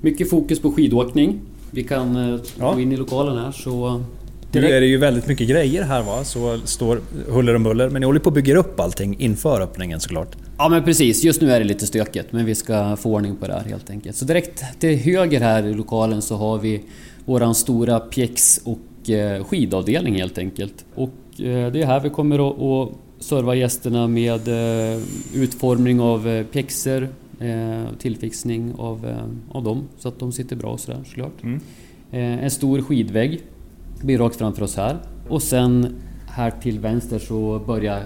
Mycket 0.01 0.31
fokus 0.31 0.61
på 0.61 0.73
skidåkning. 0.73 1.41
Vi 1.71 1.83
kan 1.85 2.39
Ja. 2.59 2.73
gå 2.73 2.81
in 2.81 2.93
i 2.93 2.97
lokalen 2.97 3.39
här 3.39 3.53
så... 3.53 4.03
Nu 4.53 4.67
är 4.67 4.81
det 4.81 4.87
ju 4.87 4.97
väldigt 4.97 5.27
mycket 5.27 5.49
grejer 5.49 5.83
här 5.83 6.03
va, 6.03 6.25
så 6.25 6.59
står 6.65 7.01
huller 7.29 7.55
om 7.55 7.63
buller. 7.63 7.89
Men 7.89 8.01
ni 8.01 8.07
håller 8.07 8.21
på 8.21 8.29
att 8.29 8.35
bygga 8.35 8.57
upp 8.57 8.81
allting 8.81 9.21
inför 9.21 9.61
öppningen 9.61 10.01
såklart. 10.01 10.37
Ja 10.59 10.69
men 10.69 10.85
precis, 10.85 11.25
just 11.25 11.41
nu 11.41 11.53
är 11.53 11.59
det 11.59 11.65
lite 11.65 11.87
stökigt 11.87 12.33
men 12.33 12.45
vi 12.45 12.55
ska 12.55 12.97
få 12.97 13.15
ordning 13.15 13.37
på 13.37 13.47
det 13.47 13.53
här 13.53 13.65
helt 13.65 13.91
enkelt. 13.91 14.17
Så 14.17 14.25
direkt 14.25 14.65
till 14.79 14.99
höger 14.99 15.41
här 15.41 15.67
i 15.67 15.75
lokalen 15.75 16.23
så 16.23 16.37
har 16.37 16.59
vi 16.59 16.83
våran 17.25 17.55
stora 17.55 18.01
pjäx 18.01 18.61
och 18.65 19.11
eh, 19.11 19.45
skidavdelning 19.45 20.15
helt 20.15 20.39
enkelt. 20.39 20.85
Och 20.95 21.41
eh, 21.41 21.73
det 21.73 21.83
är 21.83 21.87
här 21.87 22.01
vi 22.01 22.11
kommer 22.11 22.49
att, 22.83 22.93
serva 23.19 23.55
gästerna 23.55 24.09
med 24.09 24.49
eh, 24.49 25.01
utformning 25.35 26.01
av 26.01 26.45
pjäxor, 26.45 27.09
tillfixning 27.99 28.75
av, 28.79 29.17
av 29.53 29.65
dem 29.65 29.89
så 29.99 30.09
att 30.09 30.19
de 30.19 30.33
sitter 30.33 30.57
bra 30.57 30.71
och 30.71 30.81
sådär 30.81 31.01
såklart. 31.07 31.43
Mm. 31.43 31.61
En 32.11 32.51
stor 32.51 32.83
skidvägg 32.83 33.41
blir 34.03 34.19
rakt 34.19 34.37
framför 34.37 34.63
oss 34.63 34.77
här. 34.77 34.97
Och 35.29 35.43
sen 35.43 35.97
här 36.27 36.51
till 36.63 36.79
vänster 36.81 37.19
så 37.19 37.63
börjar 37.67 38.03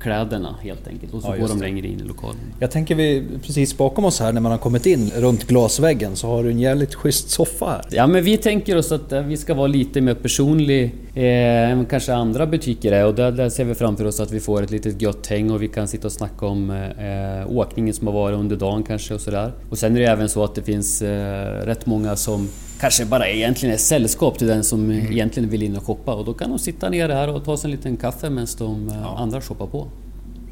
kläderna 0.00 0.56
helt 0.62 0.88
enkelt 0.88 1.14
och 1.14 1.22
så 1.22 1.28
Ja, 1.28 1.36
går 1.40 1.48
de 1.48 1.60
längre 1.60 1.86
in 1.86 2.00
i 2.00 2.02
lokalen. 2.02 2.40
Jag 2.60 2.70
tänker 2.70 2.94
vi 2.94 3.24
precis 3.46 3.76
bakom 3.78 4.04
oss 4.04 4.20
här 4.20 4.32
när 4.32 4.40
man 4.40 4.52
har 4.52 4.58
kommit 4.58 4.86
in 4.86 5.10
runt 5.16 5.46
glasväggen 5.46 6.16
så 6.16 6.28
har 6.28 6.42
du 6.44 6.50
en 6.50 6.58
jävligt 6.58 6.94
schysst 6.94 7.30
soffa 7.30 7.66
här. 7.66 7.84
Ja 7.90 8.06
men 8.06 8.24
vi 8.24 8.36
tänker 8.36 8.76
oss 8.76 8.92
att 8.92 9.12
eh, 9.12 9.22
vi 9.22 9.36
ska 9.36 9.54
vara 9.54 9.66
lite 9.66 10.00
mer 10.00 10.14
personlig 10.14 10.94
eh, 11.14 11.70
än 11.70 11.86
kanske 11.86 12.14
andra 12.14 12.46
butiker 12.46 12.92
är 12.92 13.06
och 13.06 13.14
där, 13.14 13.32
där 13.32 13.48
ser 13.48 13.64
vi 13.64 13.74
framför 13.74 14.04
oss 14.04 14.20
att 14.20 14.32
vi 14.32 14.40
får 14.40 14.62
ett 14.62 14.70
litet 14.70 15.02
gött 15.02 15.26
häng 15.26 15.50
och 15.50 15.62
vi 15.62 15.68
kan 15.68 15.88
sitta 15.88 16.06
och 16.06 16.12
snacka 16.12 16.46
om 16.46 16.70
eh, 16.70 17.56
åkningen 17.56 17.94
som 17.94 18.06
har 18.06 18.14
varit 18.14 18.38
under 18.38 18.56
dagen 18.56 18.82
kanske 18.82 19.14
och 19.14 19.20
sådär. 19.20 19.52
Och 19.70 19.78
sen 19.78 19.96
är 19.96 20.00
det 20.00 20.06
även 20.06 20.28
så 20.28 20.44
att 20.44 20.54
det 20.54 20.62
finns 20.62 21.02
eh, 21.02 21.66
rätt 21.66 21.86
många 21.86 22.16
som 22.16 22.48
kanske 22.80 23.04
bara 23.04 23.28
egentligen 23.28 23.74
är 23.74 23.78
sällskap 23.78 24.38
till 24.38 24.46
den 24.46 24.64
som 24.64 24.90
Mm. 24.90 25.12
egentligen 25.12 25.48
vill 25.48 25.62
in 25.62 25.76
och 25.76 25.84
shoppa 25.86 26.14
och 26.14 26.24
då 26.24 26.34
kan 26.34 26.50
de 26.50 26.58
sitta 26.58 26.88
ner 26.88 27.08
här 27.08 27.28
och 27.34 27.44
ta 27.44 27.56
sig 27.56 27.70
en 27.70 27.76
liten 27.76 27.96
kaffe 27.96 28.30
medan 28.30 28.46
de 28.58 28.88
eh, 28.88 28.94
Ja. 29.02 29.16
andra 29.18 29.40
shoppar 29.40 29.66
på. 29.66 29.86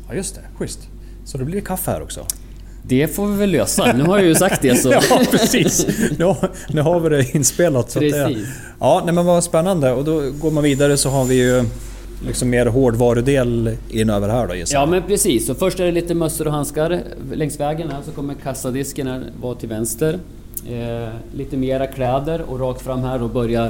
Ja 0.09 0.15
just 0.15 0.35
det, 0.35 0.41
schysst. 0.59 0.81
Så 1.25 1.39
det 1.39 1.45
blir 1.45 1.61
kaffe 1.61 1.91
här 1.91 2.03
också? 2.03 2.27
Det 2.83 3.09
får 3.15 3.27
vi 3.27 3.37
väl 3.37 3.51
lösa, 3.51 3.93
nu 3.93 4.03
har 4.05 4.19
jag 4.19 4.27
ju 4.27 4.35
sagt 4.35 4.63
det 4.63 4.77
så... 4.77 4.93
Ja 5.11 5.21
precis! 5.31 5.87
Nu 6.19 6.25
har, 6.25 6.51
nu 6.69 6.81
har 6.81 7.01
vi 7.01 7.09
det 7.09 7.35
inspelat. 7.35 7.91
Så 7.91 7.99
att 7.99 8.05
det, 8.05 8.11
Precis. 8.27 8.49
ja, 8.81 9.03
nej, 9.05 9.15
men 9.15 9.27
vad 9.27 9.45
spännande. 9.45 9.93
Och 9.93 10.05
då 10.05 10.31
går 10.41 10.51
man 10.51 10.63
vidare 10.65 10.97
så 10.97 11.09
har 11.11 11.25
vi 11.25 11.35
ju 11.35 11.65
liksom 12.27 12.51
mer 12.51 12.67
hårdvarudel 12.67 13.77
in 13.91 14.11
över 14.11 14.29
här 14.29 14.47
då 14.49 14.55
gissar 14.55 14.79
Ja 14.79 14.87
men 14.87 15.03
precis, 15.03 15.47
så 15.47 15.55
först 15.55 15.81
är 15.81 15.85
det 15.85 15.93
lite 15.93 16.15
mössor 16.15 16.47
och 16.47 16.53
handskar 16.53 17.01
längs 17.33 17.61
vägen 17.61 17.91
här 17.91 17.99
så 18.05 18.11
kommer 18.11 18.35
kassadisken 18.35 19.07
här 19.07 19.23
vara 19.43 19.55
till 19.55 19.69
vänster. 19.69 20.19
Eh, 20.67 21.09
lite 21.35 21.57
mera 21.57 21.87
kläder 21.87 22.41
och 22.43 22.61
rakt 22.61 22.83
fram 22.83 23.03
här 23.03 23.19
då 23.19 23.29
börjar 23.29 23.67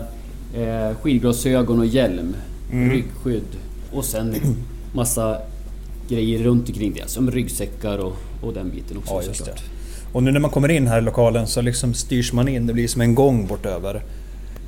eh, 0.55 0.97
skidglasögon 1.03 1.79
och 1.79 1.87
hjälm, 1.87 2.35
Mm. 2.73 2.91
ryggskydd, 2.91 3.43
Och 3.93 4.05
sen 4.05 4.35
massa 4.93 5.39
grejer 6.09 6.43
runt 6.43 6.69
omkring 6.69 6.93
det, 6.95 7.09
som 7.11 7.31
ryggsäckar 7.31 7.99
och, 7.99 8.17
och 8.43 8.53
den 8.53 8.71
biten 8.71 8.97
också 8.97 9.15
Ja, 9.15 9.23
såklart. 9.35 9.63
Och 10.13 10.23
nu 10.23 10.31
när 10.33 10.41
man 10.41 10.51
kommer 10.51 10.69
in 10.69 10.87
här 10.87 10.99
i 10.99 11.03
lokalen 11.03 11.47
så 11.47 11.61
liksom 11.61 11.95
styrs 11.95 12.33
man 12.33 12.49
in, 12.49 12.67
det 12.67 12.73
blir 12.73 12.89
som 12.89 13.01
en 13.01 13.15
gång 13.15 13.47
bortöver. 13.47 14.03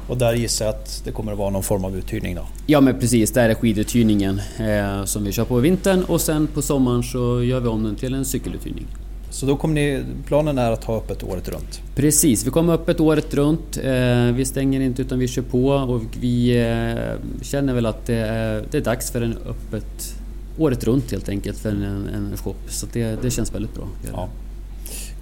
Och 0.09 0.17
där 0.19 0.35
gissar 0.35 0.65
jag 0.65 0.75
att 0.75 1.03
det 1.05 1.13
kommer 1.13 1.33
att 1.33 1.39
vara 1.39 1.51
någon 1.51 1.63
form 1.63 1.85
av 1.85 1.97
uthyrning 1.97 2.35
då. 2.35 2.43
Ja 2.67 2.81
men 2.81 2.99
precis, 3.01 3.31
där 3.33 3.49
är 3.49 3.55
skiduthyrningen 3.55 4.41
eh, 4.59 5.05
som 5.05 5.25
vi 5.25 5.33
kör 5.33 5.45
på 5.45 5.59
i 5.59 5.63
vintern 5.63 6.05
och 6.05 6.21
sen 6.21 6.47
på 6.47 6.63
sommaren 6.63 7.03
så 7.03 7.43
gör 7.43 7.61
vi 7.61 7.69
om 7.69 7.83
den 7.85 7.97
till 7.97 8.15
en 8.15 8.25
cykeluthyrning. 8.25 8.87
Så 9.31 9.47
då 9.47 9.57
kommer 9.57 9.75
ni, 9.75 10.03
planen 10.27 10.59
är 10.59 10.71
att 10.71 10.85
ha 10.85 10.97
öppet 10.97 11.23
året 11.23 11.49
runt? 11.49 11.81
Precis, 11.95 12.47
vi 12.47 12.51
kommer 12.51 12.73
öppet 12.73 13.01
året 13.01 13.35
runt. 13.35 13.79
Eh, 13.85 14.25
vi 14.35 14.45
stänger 14.45 14.81
inte 14.81 15.03
utan 15.03 15.19
vi 15.19 15.29
kör 15.29 15.43
på 15.43 15.67
och 15.69 16.03
vi 16.21 16.61
eh, 16.61 17.43
känner 17.43 17.75
väl 17.75 17.87
att 17.87 18.07
det 18.07 18.15
är, 18.15 18.65
det 18.71 18.79
är 18.79 18.83
dags 18.83 19.11
för 19.11 19.21
en 19.21 19.37
öppet 19.49 20.15
året 20.59 20.85
runt 20.85 21.11
helt 21.11 21.29
enkelt 21.29 21.59
för 21.59 21.69
en, 21.69 22.09
en 22.15 22.37
shop. 22.37 22.55
Så 22.69 22.87
det, 22.93 23.23
det 23.23 23.31
känns 23.31 23.55
väldigt 23.55 23.75
bra. 23.75 23.89
Ja. 24.13 24.29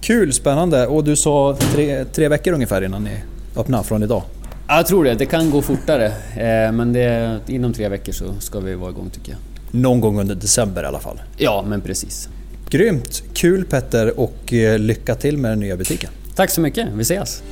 Kul, 0.01 0.33
spännande. 0.33 0.87
Och 0.87 1.03
du 1.03 1.15
sa 1.15 1.57
tre, 1.59 2.05
tre 2.05 2.27
veckor 2.27 2.53
ungefär 2.53 2.81
innan 2.81 3.03
ni 3.03 3.17
öppnar 3.55 3.83
från 3.83 4.03
idag? 4.03 4.23
Ja, 4.67 4.75
Jag 4.75 4.87
tror 4.87 5.03
det, 5.03 5.13
det 5.13 5.25
kan 5.25 5.51
gå 5.51 5.61
fortare. 5.61 6.05
Eh, 6.35 6.71
men 6.71 6.93
det, 6.93 7.39
inom 7.47 7.73
tre 7.73 7.89
veckor 7.89 8.13
så 8.13 8.33
ska 8.39 8.59
vi 8.59 8.75
vara 8.75 8.89
igång 8.91 9.09
tycker 9.09 9.31
jag. 9.31 9.39
Någon 9.81 10.01
gång 10.01 10.19
under 10.19 10.35
december 10.35 10.83
i 10.83 10.85
alla 10.85 10.99
fall. 10.99 11.21
Ja, 11.37 11.65
men 11.67 11.81
precis. 11.81 12.29
Grymt! 12.71 13.23
Kul 13.33 13.65
Petter 13.65 14.19
och 14.19 14.53
eh, 14.53 14.79
lycka 14.79 15.15
till 15.15 15.37
med 15.37 15.51
den 15.51 15.59
nya 15.59 15.77
butiken. 15.77 16.11
Tack 16.35 16.49
så 16.49 16.61
mycket, 16.61 16.87
vi 16.93 17.01
ses! 17.01 17.43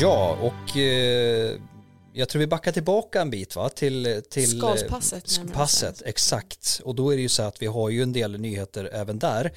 Ja, 0.00 0.38
och 0.40 0.76
eh, 0.76 1.52
jag 2.12 2.28
tror 2.28 2.40
vi 2.40 2.46
backar 2.46 2.72
tillbaka 2.72 3.20
en 3.20 3.30
bit 3.30 3.56
va? 3.56 3.68
Till, 3.68 4.22
till 4.30 4.56
eh, 4.56 4.58
Skalspasset, 4.58 5.38
närmare 5.38 5.54
Passet, 5.54 6.02
exakt. 6.04 6.80
Och 6.84 6.94
då 6.94 7.10
är 7.10 7.16
det 7.16 7.22
ju 7.22 7.28
så 7.28 7.42
att 7.42 7.62
vi 7.62 7.66
har 7.66 7.90
ju 7.90 8.02
en 8.02 8.12
del 8.12 8.40
nyheter 8.40 8.90
även 8.92 9.18
där. 9.18 9.52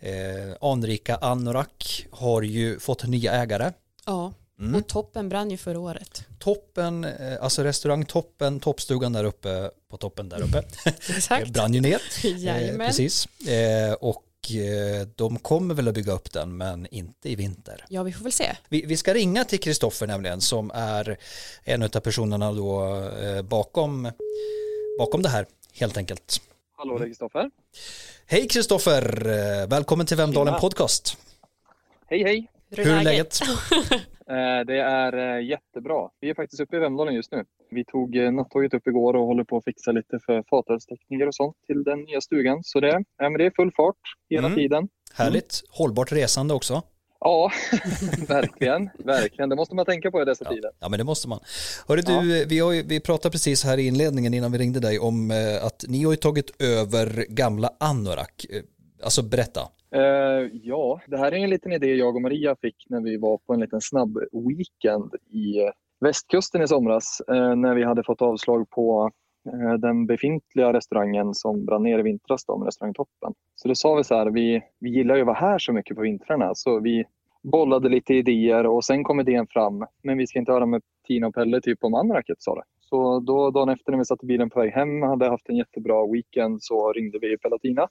Eh, 0.00 0.56
anrika 0.60 1.16
Anorak 1.16 2.06
har 2.10 2.42
ju 2.42 2.78
fått 2.78 3.06
nya 3.06 3.32
ägare. 3.32 3.72
Ja, 4.06 4.32
Mm. 4.60 4.74
och 4.74 4.86
toppen 4.86 5.28
brann 5.28 5.50
ju 5.50 5.56
förra 5.56 5.80
året. 5.80 6.24
Toppen, 6.38 7.04
eh, 7.04 7.42
alltså 7.42 7.62
restaurang 7.64 8.04
Toppen, 8.04 8.60
toppstugan 8.60 9.12
där 9.12 9.24
uppe 9.24 9.70
på 9.90 9.96
toppen 9.96 10.28
där 10.28 10.42
uppe, 10.42 10.62
Exakt. 11.16 11.50
brann 11.50 11.74
ju 11.74 11.80
ner. 11.80 12.02
Eh, 12.24 12.36
Jajamän. 12.44 12.86
precis. 12.86 13.26
Eh, 13.48 13.92
och 13.92 14.24
eh, 14.50 15.06
de 15.16 15.38
kommer 15.38 15.74
väl 15.74 15.88
att 15.88 15.94
bygga 15.94 16.12
upp 16.12 16.32
den 16.32 16.56
men 16.56 16.86
inte 16.86 17.30
i 17.30 17.34
vinter. 17.36 17.84
Ja, 17.88 18.02
vi 18.02 18.12
får 18.12 18.22
väl 18.22 18.32
se. 18.32 18.56
Vi, 18.68 18.86
vi 18.86 18.96
ska 18.96 19.14
ringa 19.14 19.44
till 19.44 19.60
Kristoffer 19.60 20.06
nämligen 20.06 20.40
som 20.40 20.70
är 20.74 21.16
en 21.64 21.82
av 21.82 21.88
personerna 21.88 22.52
då 22.52 22.98
eh, 23.08 23.42
bakom, 23.42 24.12
bakom 24.98 25.22
det 25.22 25.28
här 25.28 25.46
helt 25.72 25.96
enkelt. 25.96 26.40
Hallå, 26.76 26.98
det 26.98 27.04
är 27.04 27.08
Kristoffer. 27.08 27.50
Hej 28.26 28.48
Kristoffer, 28.48 29.26
Eh, 29.26 29.66
välkommen 29.66 30.06
till 30.06 30.16
Vemdalen 30.16 30.60
podcast. 30.60 31.16
Hej, 32.06 32.22
hej. 32.22 32.50
Hur 32.70 32.88
är 32.88 33.02
läget? 33.02 33.40
Eh, 34.30 34.66
Det 34.66 34.80
är 34.80 35.36
eh, 35.38 35.44
jättebra. 35.48 36.08
Vi 36.20 36.30
är 36.30 36.34
faktiskt 36.34 36.62
uppe 36.62 36.76
i 36.76 36.78
Vemdalen 36.78 37.14
just 37.14 37.32
nu. 37.32 37.44
Vi 37.70 37.84
tog 37.84 38.16
eh, 38.16 38.32
nattåget 38.32 38.74
upp 38.74 38.86
igår 38.86 39.16
och 39.16 39.26
håller 39.26 39.44
på 39.44 39.56
att 39.56 39.64
fixa 39.64 39.92
lite 39.92 40.18
för 40.26 40.44
fatölstekniker 40.50 41.26
och 41.26 41.34
sånt 41.34 41.56
till 41.66 41.84
den 41.84 42.00
nya 42.00 42.20
stugan. 42.20 42.58
Så 42.64 42.80
det, 42.80 42.88
ja, 43.18 43.30
men 43.30 43.38
det 43.38 43.46
är 43.46 43.52
full 43.56 43.72
fart 43.76 43.96
hela 44.30 44.46
Mm. 44.46 44.58
tiden. 44.58 44.88
Härligt, 45.14 45.62
hållbart 45.70 46.12
resande 46.12 46.54
också. 46.54 46.82
Ja, 47.20 47.50
verkligen. 48.28 48.90
Verkligen. 48.98 49.48
Det 49.48 49.56
måste 49.56 49.74
man 49.74 49.84
tänka 49.84 50.10
på 50.10 50.22
i 50.22 50.24
dessa 50.24 50.44
tider. 50.44 50.70
Ja 50.80 50.88
men 50.88 50.98
det 50.98 51.04
måste 51.04 51.28
man. 51.28 51.40
Hörru 51.88 52.00
du, 52.00 52.44
vi, 52.44 52.58
har 52.58 52.72
ju, 52.72 52.82
vi 52.82 53.00
pratade 53.00 53.32
precis 53.32 53.64
här 53.64 53.78
i 53.78 53.86
inledningen 53.86 54.34
innan 54.34 54.52
vi 54.52 54.58
ringde 54.58 54.80
dig 54.80 54.98
om 54.98 55.30
att 55.62 55.84
ni 55.88 56.04
har 56.04 56.12
ju 56.12 56.16
tagit 56.16 56.62
över 56.62 57.26
gamla 57.28 57.70
Anorak. 57.80 58.46
Alltså 59.02 59.22
berätta. 59.22 59.60
Uh, 59.96 60.50
ja, 60.62 61.00
det 61.06 61.16
här 61.16 61.32
är 61.32 61.36
en 61.36 61.50
liten 61.50 61.72
idé 61.72 61.94
jag 61.94 62.16
och 62.16 62.22
Maria 62.22 62.56
fick 62.60 62.86
när 62.88 63.00
vi 63.00 63.16
var 63.16 63.38
på 63.38 63.54
en 63.54 63.60
liten 63.60 63.80
snabb 63.80 64.18
weekend 64.32 65.14
i 65.30 65.58
eh, 65.58 65.70
västkusten 66.00 66.62
i 66.62 66.68
somras 66.68 67.22
uh, 67.30 67.56
när 67.56 67.74
vi 67.74 67.84
hade 67.84 68.04
fått 68.04 68.22
avslag 68.22 68.70
på 68.70 69.10
uh, 69.54 69.74
den 69.74 70.06
befintliga 70.06 70.72
restaurangen 70.72 71.34
som 71.34 71.64
brann 71.64 71.82
ner 71.82 71.98
i 71.98 72.02
vintras, 72.02 72.44
då, 72.44 72.58
med 72.58 72.66
restaurangtoppen. 72.66 73.34
Så 73.54 73.68
då 73.68 73.74
sa 73.74 73.94
vi 73.94 74.04
så 74.04 74.14
här, 74.14 74.26
vi, 74.26 74.62
vi 74.78 74.90
gillar 74.90 75.14
ju 75.14 75.20
att 75.20 75.26
vara 75.26 75.36
här 75.36 75.58
så 75.58 75.72
mycket 75.72 75.96
på 75.96 76.02
vintrarna 76.02 76.54
så 76.54 76.80
vi 76.80 77.04
bollade 77.42 77.88
lite 77.88 78.14
idéer 78.14 78.66
och 78.66 78.84
sen 78.84 79.04
kom 79.04 79.20
idén 79.20 79.46
fram, 79.46 79.86
men 80.02 80.18
vi 80.18 80.26
ska 80.26 80.38
inte 80.38 80.52
höra 80.52 80.66
med 80.66 80.82
Tina 81.06 81.26
och 81.26 81.34
Pelle 81.34 81.60
typ 81.60 81.84
om 81.84 81.94
Anraket 81.94 82.42
sa 82.42 82.54
det. 82.54 82.62
Så 82.80 83.20
då 83.20 83.50
dagen 83.50 83.68
efter 83.68 83.92
när 83.92 83.98
vi 83.98 84.04
satt 84.04 84.22
i 84.22 84.26
bilen 84.26 84.50
på 84.50 84.60
väg 84.60 84.72
hem, 84.72 85.02
hade 85.02 85.28
haft 85.28 85.48
en 85.48 85.56
jättebra 85.56 86.06
weekend, 86.06 86.62
så 86.62 86.92
ringde 86.92 87.18
vi 87.18 87.38
Pelle 87.38 87.54
och 87.54 87.60
Tina. 87.60 87.88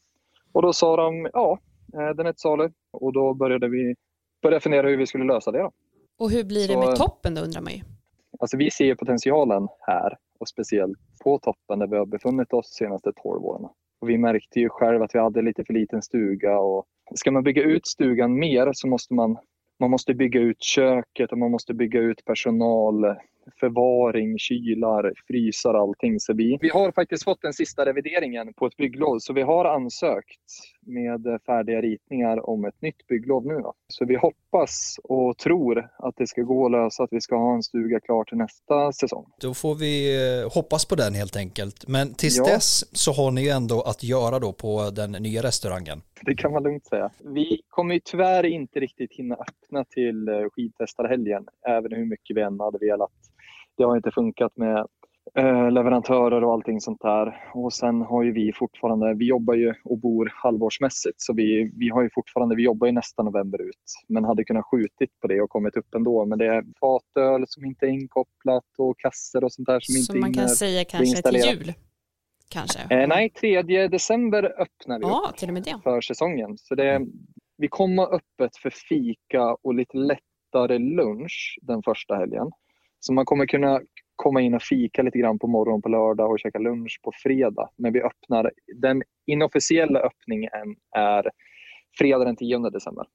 Och 0.56 0.62
då 0.62 0.74
sa 0.74 0.96
de, 0.96 1.30
ja, 1.34 1.60
eh, 1.94 2.10
den 2.16 2.26
är 2.26 2.32
till 2.32 2.40
salu. 2.40 2.70
Och 2.94 3.14
då 3.14 3.34
började 3.34 3.68
vi 3.70 3.96
börja 4.42 4.60
fundera 4.60 4.88
hur 4.88 4.98
vi 4.98 5.06
skulle 5.08 5.24
lösa 5.26 5.52
det. 5.52 5.60
Då. 5.60 5.72
Och 6.20 6.30
hur 6.32 6.44
blir 6.44 6.68
det 6.68 6.74
Så- 6.74 6.80
med 6.80 6.96
toppen 6.96 7.36
då 7.36 7.42
undrar 7.42 7.62
man 7.62 7.74
ju. 7.74 7.82
Alltså 8.40 8.58
vi 8.58 8.72
ser 8.72 8.96
potentialen 8.96 9.68
här 9.80 10.18
och 10.40 10.48
speciellt 10.48 10.98
på 11.24 11.40
toppen 11.40 11.80
där 11.80 11.88
vi 11.88 11.98
har 11.98 12.06
befunnit 12.06 12.54
oss 12.54 12.78
de 12.80 12.86
senaste 12.86 13.12
12 13.24 13.46
åren. 13.46 13.70
Och 14.02 14.10
vi 14.10 14.18
märkte 14.18 14.60
ju 14.60 14.70
själv 14.70 15.02
att 15.04 15.16
vi 15.16 15.20
hade 15.20 15.42
lite 15.42 15.64
för 15.66 15.74
liten 15.74 16.02
stuga 16.02 16.60
och 16.60 16.86
ska 17.16 17.32
man 17.32 17.44
bygga 17.44 17.64
ut 17.64 17.88
stugan 17.88 18.40
mer 18.40 18.70
så 18.74 18.88
måste 18.88 19.14
man, 19.14 19.38
man 19.80 19.92
måste 19.92 20.14
bygga 20.14 20.40
ut 20.40 20.64
köket 20.64 21.32
och 21.32 21.38
man 21.38 21.52
måste 21.52 21.74
bygga 21.74 22.00
ut 22.00 22.26
personal, 22.26 23.16
förvaring, 23.60 24.40
kylar, 24.40 25.14
frysar, 25.28 25.74
allting. 25.74 26.20
Så 26.20 26.34
vi, 26.34 26.58
vi 26.62 26.70
har 26.70 26.92
faktiskt 26.92 27.24
fått 27.24 27.42
den 27.42 27.54
sista 27.54 27.86
revideringen 27.86 28.54
på 28.54 28.66
ett 28.66 28.78
bygglov 28.78 29.20
så 29.20 29.34
vi 29.34 29.42
har 29.42 29.66
ansökt 29.66 30.42
med 30.86 31.40
färdiga 31.46 31.82
ritningar 31.82 32.50
om 32.50 32.66
ett 32.66 32.82
nytt 32.82 33.08
bygglov 33.08 33.46
nu. 33.46 33.54
Då. 33.54 33.74
Så 33.88 34.06
vi 34.06 34.16
hoppas 34.16 34.96
och 35.04 35.38
tror 35.38 35.90
att 35.98 36.16
det 36.18 36.28
ska 36.28 36.42
gå 36.42 36.66
att 36.66 36.72
lösa 36.72 37.04
att 37.04 37.10
vi 37.14 37.22
ska 37.22 37.36
ha 37.36 37.54
en 37.56 37.64
stuga 37.64 38.00
klar 38.00 38.24
till 38.24 38.38
nästa 38.38 38.92
säsong. 38.92 39.26
Då 39.42 39.54
får 39.54 39.76
vi 39.76 40.16
eh, 40.44 40.54
hoppas 40.54 40.86
på 40.86 40.96
den 40.96 41.14
helt 41.14 41.36
enkelt. 41.36 41.88
Men 41.88 42.14
tills 42.14 42.38
Ja. 42.38 42.44
dess 42.46 42.98
så 42.98 43.12
har 43.12 43.32
ni 43.32 43.42
ju 43.44 43.50
ändå 43.50 43.82
att 43.82 44.04
göra 44.04 44.40
då 44.40 44.54
på 44.54 44.90
den 44.96 45.12
nya 45.12 45.44
restaurangen. 45.44 46.02
Det 46.22 46.36
kan 46.36 46.52
man 46.52 46.64
lugnt 46.64 46.86
säga. 46.86 47.10
Vi 47.24 47.62
kommer 47.70 47.94
ju 47.94 48.00
tyvärr 48.06 48.46
inte 48.46 48.80
riktigt 48.80 49.14
hinna 49.14 49.36
öppna 49.36 49.84
till 49.86 50.28
eh, 50.28 50.34
skidtestarhelgen, 50.52 51.46
även 51.68 51.92
hur 51.92 52.06
mycket 52.06 52.38
vi 52.38 52.42
än 52.42 52.60
hade 52.60 52.78
velat. 52.78 53.12
Det 53.78 53.84
har 53.84 53.96
inte 53.98 54.12
funkat 54.12 54.58
med 54.58 54.88
eh, 55.34 55.72
leverantörer 55.72 56.44
och 56.44 56.54
allting 56.54 56.82
sånt 56.82 57.02
där. 57.02 57.52
Och 57.54 57.74
sen 57.74 58.02
har 58.02 58.24
ju 58.24 58.32
vi 58.32 58.54
fortfarande, 58.54 59.14
vi 59.14 59.26
jobbar 59.26 59.54
ju 59.54 59.74
och 59.84 59.98
bor 59.98 60.32
halvårsmässigt, 60.36 61.22
så 61.22 61.34
vi, 61.34 61.72
vi 61.78 61.90
har 61.90 62.02
ju 62.04 62.10
fortfarande, 62.14 62.56
vi 62.56 62.64
jobbar 62.64 62.88
ju 62.88 62.94
nästa 62.94 63.24
november 63.24 63.62
ut, 63.62 64.04
men 64.08 64.24
hade 64.24 64.44
kunnat 64.44 64.66
skjutit 64.66 65.20
på 65.22 65.28
det 65.28 65.42
och 65.42 65.50
kommit 65.50 65.78
upp 65.78 65.96
ändå. 65.96 66.26
Men 66.26 66.38
det 66.40 66.46
är 66.46 66.64
fatöl 66.80 67.46
som 67.48 67.66
inte 67.66 67.86
är 67.86 67.90
inkopplat 67.90 68.64
och 68.78 69.00
kasser 69.00 69.44
och 69.44 69.52
sånt 69.52 69.68
där 69.68 69.80
som 69.80 69.96
inte 69.96 70.12
Som 70.12 70.20
man 70.20 70.34
kan 70.34 70.50
säga 70.50 70.86
kanske 70.86 71.22
till 71.22 71.36
jul. 71.36 71.74
Kanske. 72.50 72.80
Eh, 72.90 73.08
nej, 73.08 73.30
3 73.30 73.88
december 73.88 74.44
öppnar 74.62 75.00
vi 75.00 75.06
upp 75.06 75.12
Ja, 75.12 75.32
till 75.38 75.48
och 75.48 75.54
med 75.54 75.64
det. 75.64 75.80
för 75.84 76.02
säsongen. 76.02 76.58
Så 76.58 76.76
det, 76.76 77.02
vi 77.58 77.68
kommer 77.68 78.04
öppet 78.16 78.58
för 78.62 78.70
fika 78.70 79.56
och 79.64 79.74
lite 79.74 79.98
lättare 79.98 80.78
lunch 80.78 81.60
den 81.62 81.84
första 81.84 82.16
helgen. 82.16 82.52
Så 83.00 83.14
man 83.14 83.26
kommer 83.26 83.46
kunna 83.46 83.82
komma 84.16 84.42
in 84.42 84.54
och 84.54 84.62
fika 84.62 85.02
lite 85.02 85.18
grann 85.18 85.40
på 85.40 85.48
morgonen 85.48 85.82
på 85.82 85.90
lördag 85.90 86.32
och 86.32 86.40
käka 86.40 86.60
lunch 86.60 87.00
på 87.04 87.12
fredag. 87.24 87.70
Men 87.78 87.94
vi 87.94 88.02
öppnar, 88.02 88.52
den 88.82 89.04
inofficiella 89.28 90.00
öppningen 90.00 90.76
är 90.96 91.30
fredag 91.98 92.26
den 92.26 92.36
10 92.36 92.60
december. 92.70 93.06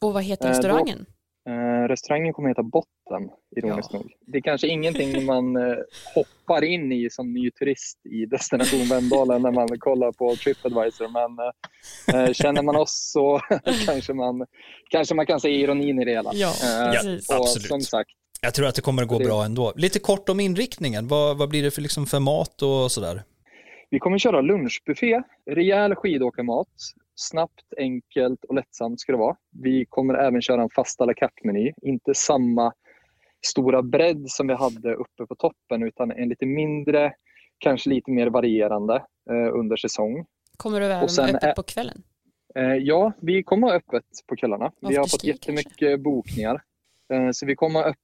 Och 0.00 0.12
vad 0.12 0.22
heter 0.24 0.44
Eh, 0.44 0.50
då- 0.52 0.58
restaurangen? 0.58 1.06
Eh, 1.48 1.88
restaurangen 1.88 2.32
kommer 2.32 2.48
heta 2.48 2.62
Botten, 2.62 3.30
ironiskt 3.56 3.92
Ja. 3.92 3.98
nog. 3.98 4.12
Det 4.26 4.38
är 4.38 4.42
kanske 4.42 4.68
ingenting 4.68 5.24
man 5.26 5.56
eh, 5.56 5.76
hoppar 6.14 6.64
in 6.64 6.92
i 6.92 7.10
som 7.10 7.32
ny 7.32 7.50
turist 7.50 8.06
i 8.06 8.26
destination 8.26 8.80
Vemdalen 8.90 9.42
när 9.42 9.50
man 9.52 9.68
kollar 9.78 10.12
på 10.12 10.36
Tripadvisor. 10.36 11.08
Men 11.08 12.32
känner 12.34 12.62
man 12.62 12.76
oss 12.76 13.10
så 13.12 13.40
kanske, 13.86 14.12
man, 14.14 14.46
kanske 14.90 15.14
man 15.14 15.26
kan 15.26 15.40
se 15.40 15.48
ironin 15.48 16.00
i 16.00 16.04
det 16.04 16.10
hela. 16.10 16.30
Ja, 16.34 16.52
Eh, 16.64 16.88
och 17.38 17.42
absolut. 17.44 17.66
som 17.68 17.80
sagt, 17.80 18.10
Jag 18.40 18.54
tror 18.54 18.66
att 18.66 18.74
det 18.74 18.82
kommer 18.82 19.02
att 19.02 19.08
gå 19.08 19.18
Det- 19.18 19.24
bra 19.24 19.44
ändå. 19.44 19.72
Lite 19.76 19.98
kort 19.98 20.28
om 20.28 20.40
inriktningen. 20.40 21.08
Vad, 21.08 21.38
vad 21.38 21.48
blir 21.48 21.62
det 21.62 21.70
för, 21.70 21.82
liksom 21.82 22.06
för 22.06 22.20
mat 22.20 22.62
och 22.62 22.92
sådär? 22.92 23.22
vi 23.90 23.98
kommer 23.98 24.18
köra 24.18 24.40
lunchbuffé, 24.40 25.22
rejäl 25.50 25.94
skidåkarmat. 25.94 26.68
Snabbt, 27.14 27.64
enkelt 27.76 28.44
och 28.44 28.54
lättsamt 28.54 29.00
ska 29.00 29.12
det 29.12 29.18
vara. 29.18 29.36
Vi 29.62 29.84
kommer 29.88 30.14
även 30.14 30.42
köra 30.42 30.62
en 30.62 30.68
fast 30.70 31.00
à 31.00 31.04
la 31.04 31.12
carte-meny. 31.14 31.72
Inte 31.82 32.14
samma 32.14 32.72
stora 33.46 33.82
bredd 33.82 34.24
som 34.30 34.46
vi 34.46 34.54
hade 34.54 34.94
uppe 34.94 35.26
på 35.28 35.34
toppen 35.34 35.82
utan 35.82 36.10
en 36.10 36.28
lite 36.28 36.46
mindre, 36.46 37.12
kanske 37.58 37.90
lite 37.90 38.10
mer 38.10 38.26
varierande 38.26 38.94
eh, 39.30 39.54
under 39.58 39.76
säsong. 39.76 40.26
Kommer 40.56 40.80
du 40.80 40.86
även 40.86 40.98
vara 41.16 41.28
öppet 41.28 41.42
ä- 41.44 41.52
på 41.56 41.62
kvällen? 41.62 42.02
Eh, 42.54 42.62
ja, 42.74 43.12
vi 43.20 43.42
kommer 43.42 43.66
ha 43.66 43.74
öppet 43.74 44.04
på 44.28 44.36
kvällarna. 44.36 44.72
Vi 44.80 44.96
har 44.96 45.06
fått 45.06 45.24
jättemycket 45.24 46.00
bokningar. 46.00 46.62
Eh, 47.12 47.30
så 47.32 47.46
vi 47.46 47.56
kommer 47.56 47.80
ha 47.80 47.86
öppet 47.86 48.00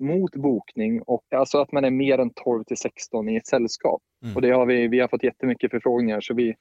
mot 0.00 0.36
bokning 0.36 1.02
och 1.02 1.22
alltså 1.34 1.58
att 1.58 1.72
man 1.72 1.84
är 1.84 1.90
mer 1.90 2.18
än 2.18 2.30
12 2.30 2.64
till 2.64 2.76
16 2.76 3.28
i 3.28 3.36
ett 3.36 3.46
sällskap. 3.46 4.02
Mm. 4.22 4.36
Och 4.36 4.42
det 4.42 4.50
har 4.50 4.66
vi, 4.66 4.88
vi 4.88 5.00
har 5.00 5.08
fått 5.08 5.22
jättemycket 5.22 5.70
förfrågningar 5.70 6.20
så 6.20 6.34
vi, 6.34 6.54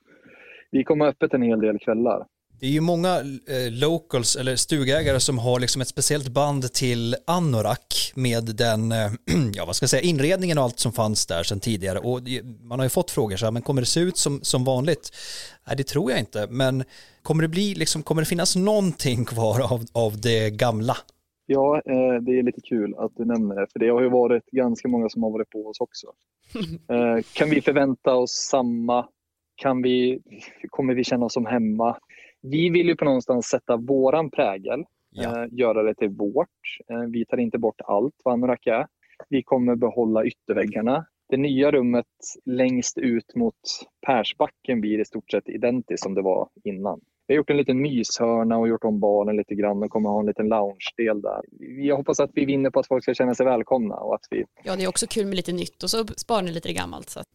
vi 0.72 0.84
kommer 0.84 1.06
öppet 1.06 1.34
en 1.34 1.42
hel 1.42 1.60
del 1.60 1.80
kvällar. 1.80 2.26
Det 2.62 2.68
är 2.68 2.72
ju 2.72 2.82
många 2.82 3.20
eh, 3.20 3.72
locals 3.72 4.36
eller 4.36 4.56
stugägare 4.56 5.20
som 5.20 5.38
har 5.38 5.60
liksom 5.60 5.82
ett 5.82 5.88
speciellt 5.88 6.28
band 6.28 6.74
till 6.74 7.16
Anorak 7.28 8.12
med 8.16 8.44
den, 8.44 8.92
eh, 8.92 9.12
ja 9.54 9.66
vad 9.66 9.76
ska 9.76 9.84
jag 9.84 9.90
säga, 9.90 10.02
inredningen 10.02 10.58
och 10.58 10.64
allt 10.64 10.80
som 10.80 10.94
fanns 10.94 11.26
där 11.26 11.44
sedan 11.44 11.60
tidigare. 11.60 12.00
Och 12.00 12.22
man 12.62 12.80
har 12.80 12.86
ju 12.86 12.90
fått 12.90 13.12
frågor 13.12 13.38
så 13.38 13.46
här, 13.46 13.52
men 13.52 13.62
kommer 13.62 13.82
det 13.82 13.86
se 13.86 14.00
ut 14.00 14.18
som, 14.18 14.40
som 14.44 14.64
vanligt? 14.64 15.12
Nej, 15.68 15.78
det 15.78 15.84
tror 15.84 16.12
jag 16.12 16.20
inte, 16.20 16.48
men 16.50 16.84
kommer 17.22 17.42
det 17.42 17.48
bli, 17.48 17.76
liksom, 17.76 18.04
kommer 18.04 18.22
det 18.22 18.26
finnas 18.26 18.56
någonting 18.56 19.26
kvar 19.26 19.74
av, 19.74 19.86
av 19.92 20.22
det 20.22 20.50
gamla? 20.50 20.98
Ja, 21.52 21.82
eh, 21.86 22.22
det 22.22 22.40
är 22.40 22.44
lite 22.44 22.62
kul 22.62 22.96
att 22.98 23.12
du 23.16 23.26
nämner 23.26 23.56
det, 23.56 23.68
för 23.72 23.80
det 23.80 23.90
har 23.90 24.02
ju 24.02 24.10
varit 24.10 24.46
ganska 24.46 24.88
många 24.88 25.10
som 25.10 25.24
har 25.24 25.32
varit 25.32 25.50
på 25.50 25.68
oss 25.68 25.80
också. 25.80 26.08
Eh, 26.90 27.24
kan 27.34 27.50
vi 27.50 27.62
förvänta 27.62 28.16
oss 28.16 28.32
samma? 28.32 29.08
Kan 29.56 29.82
vi, 29.82 30.20
kommer 30.70 30.94
vi 30.94 31.04
känna 31.04 31.26
oss 31.26 31.34
som 31.34 31.46
hemma? 31.46 31.98
Vi 32.42 32.70
vill 32.70 32.88
ju 32.88 32.96
på 32.96 33.06
någonstans 33.06 33.46
sätta 33.46 33.78
våran 33.78 34.30
prägel, 34.32 34.84
Ja. 35.12 35.44
eh, 35.44 35.48
göra 35.52 35.84
det 35.84 35.96
till 35.96 36.10
vårt. 36.10 36.48
Vi 37.12 37.26
tar 37.26 37.38
inte 37.38 37.58
bort 37.58 37.82
allt 37.86 38.16
vad 38.24 38.34
Anorak 38.34 38.68
är. 38.68 38.88
Vi 39.30 39.44
kommer 39.44 39.76
behålla 39.76 40.26
ytterväggarna. 40.26 41.06
Det 41.30 41.38
nya 41.38 41.72
rummet 41.72 42.06
längst 42.46 42.98
ut 42.98 43.36
mot 43.36 43.56
Persbacken 44.06 44.82
blir 44.82 45.00
i 45.00 45.06
stort 45.06 45.32
sett 45.32 45.50
identiskt 45.50 46.04
som 46.04 46.14
det 46.14 46.22
var 46.22 46.50
innan. 46.64 47.02
Vi 47.32 47.36
har 47.36 47.38
gjort 47.38 47.50
en 47.50 47.58
liten 47.58 47.82
myshörna 47.82 48.58
och 48.58 48.68
gjort 48.68 48.84
om 48.84 49.00
baren 49.00 49.36
lite 49.38 49.56
grann 49.56 49.84
och 49.84 49.90
kommer 49.90 50.10
ha 50.10 50.20
en 50.20 50.26
liten 50.26 50.48
lounge-del 50.48 51.22
där. 51.22 51.42
Jag 51.88 51.96
hoppas 51.98 52.20
att 52.20 52.30
vi 52.34 52.46
vinner 52.46 52.70
på 52.70 52.80
att 52.80 52.88
folk 52.88 53.04
ska 53.04 53.14
känna 53.14 53.36
sig 53.36 53.46
välkomna 53.46 53.96
och 53.96 54.16
att 54.16 54.22
vi... 54.30 54.46
Ja, 54.64 54.76
det 54.76 54.84
är 54.84 54.88
också 54.88 55.08
kul 55.08 55.26
med 55.26 55.36
lite 55.36 55.52
nytt 55.52 55.84
och 55.84 55.90
så 55.90 56.06
sparar 56.18 56.42
ni 56.42 56.52
lite 56.52 56.74
gammalt. 56.74 57.10
Så. 57.10 57.20
att- 57.20 57.26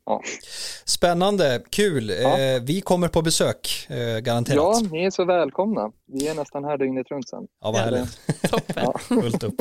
Spännande, 0.85 1.63
kul. 1.71 2.11
Ja. 2.11 2.41
Eh, 2.41 2.63
vi 2.63 2.81
kommer 2.81 3.09
på 3.09 3.23
besök, 3.23 3.87
eh, 3.91 4.19
garanterat. 4.21 4.57
Ja, 4.57 4.81
ni 4.93 5.05
är 5.05 5.11
så 5.11 5.25
välkomna. 5.25 5.91
Vi 6.07 6.29
är 6.29 6.35
nästan 6.35 6.65
här 6.65 6.79
dygnet 6.79 7.11
runt 7.11 7.29
sen. 7.29 7.47
Ja, 7.61 7.71
vad 7.71 7.81
härligt. 7.81 8.21
Toppen. 8.51 8.75
Ja. 8.85 8.99
Fullt 9.09 9.45
upp. 9.45 9.55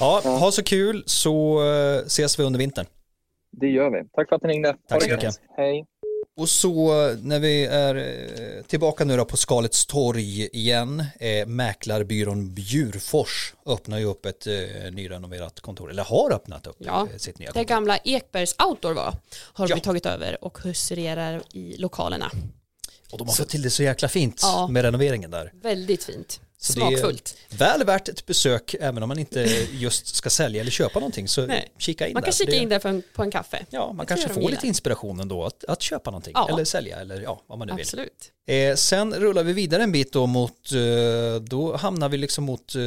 Ja, 0.00 0.20
ha 0.24 0.50
så 0.50 0.62
kul 0.62 1.02
så 1.06 1.62
eh, 1.62 2.06
ses 2.06 2.38
vi 2.38 2.44
under 2.44 2.58
vintern. 2.58 2.86
Det 3.60 3.66
gör 3.68 3.90
vi. 3.90 4.08
Tack 4.12 4.28
för 4.28 4.36
att 4.36 4.42
ni 4.42 4.48
ringde. 4.48 4.76
Tack 4.88 5.02
så 5.02 5.10
mycket. 5.10 5.34
Hej. 5.56 5.86
Och 6.38 6.48
så 6.48 6.92
när 7.22 7.38
vi 7.40 7.64
är 7.66 7.94
eh, 7.94 8.62
tillbaka 8.62 9.04
nu 9.04 9.16
då 9.16 9.24
på 9.24 9.36
Skalets 9.36 9.86
torg 9.86 10.46
igen, 10.52 11.04
eh, 11.20 11.46
mäklarbyrån 11.46 12.54
Bjurfors 12.54 13.54
öppnar 13.66 13.98
ju 13.98 14.04
upp 14.04 14.26
ett 14.26 14.46
eh, 14.46 14.52
nyrenoverat 14.92 15.60
kontor, 15.60 15.90
eller 15.90 16.04
har 16.04 16.32
öppnat 16.32 16.66
upp 16.66 16.76
Ja, 16.78 17.08
eh, 17.12 17.18
sitt 17.18 17.38
nya 17.38 17.48
Det 17.48 17.52
kontor. 17.52 17.68
gamla 17.68 17.98
Ekbergs 17.98 18.54
Outdoor 18.68 18.92
var, 18.92 19.14
har 19.52 19.68
Ja. 19.68 19.74
vi 19.74 19.80
tagit 19.80 20.06
över 20.06 20.44
och 20.44 20.58
huserar 20.62 21.42
i 21.52 21.76
lokalerna. 21.76 22.30
Och 23.12 23.18
de 23.18 23.26
har 23.28 23.34
fått 23.34 23.48
till 23.48 23.62
det 23.62 23.70
så 23.70 23.82
jäkla 23.82 24.08
fint 24.08 24.40
Ja. 24.42 24.68
med 24.70 24.82
renoveringen 24.82 25.30
där. 25.30 25.52
Väldigt 25.62 26.04
fint. 26.04 26.40
Så 26.60 26.72
Smakfullt. 26.72 27.36
Väl 27.48 27.84
värt 27.84 28.08
ett 28.08 28.26
besök 28.26 28.74
även 28.80 29.02
om 29.02 29.08
man 29.08 29.18
inte 29.18 29.40
just 29.72 30.14
ska 30.14 30.30
sälja 30.30 30.60
eller 30.60 30.70
köpa 30.70 30.98
någonting 30.98 31.28
så 31.28 31.46
Nej. 31.46 31.72
kika 31.78 32.06
in 32.06 32.12
Man 32.12 32.22
där. 32.22 32.26
kan 32.26 32.32
för 32.32 32.44
kika 32.44 32.56
in 32.56 32.68
där 32.68 32.86
en, 32.86 33.02
på 33.14 33.22
en 33.22 33.30
kaffe. 33.30 33.66
Ja, 33.70 33.92
man 33.92 34.06
kanske 34.06 34.28
får 34.28 34.50
lite 34.50 34.66
inspiration 34.66 35.20
ändå 35.20 35.44
att, 35.44 35.64
att 35.64 35.82
köpa 35.82 36.10
någonting 36.10 36.32
Ja. 36.36 36.48
eller 36.48 36.64
sälja 36.64 37.00
eller 37.00 37.20
ja, 37.20 37.42
vad 37.46 37.58
man 37.58 37.68
nu 37.68 37.74
vill. 37.74 37.82
Absolut. 37.82 38.32
Eh, 38.46 38.74
sen 38.74 39.14
rullar 39.14 39.42
vi 39.42 39.52
vidare 39.52 39.82
en 39.82 39.92
bit 39.92 40.12
då 40.12 40.26
mot, 40.26 40.72
eh, 40.72 41.40
då 41.42 41.76
hamnar 41.76 42.08
vi 42.08 42.16
liksom 42.16 42.44
mot 42.44 42.74
eh, 42.74 42.80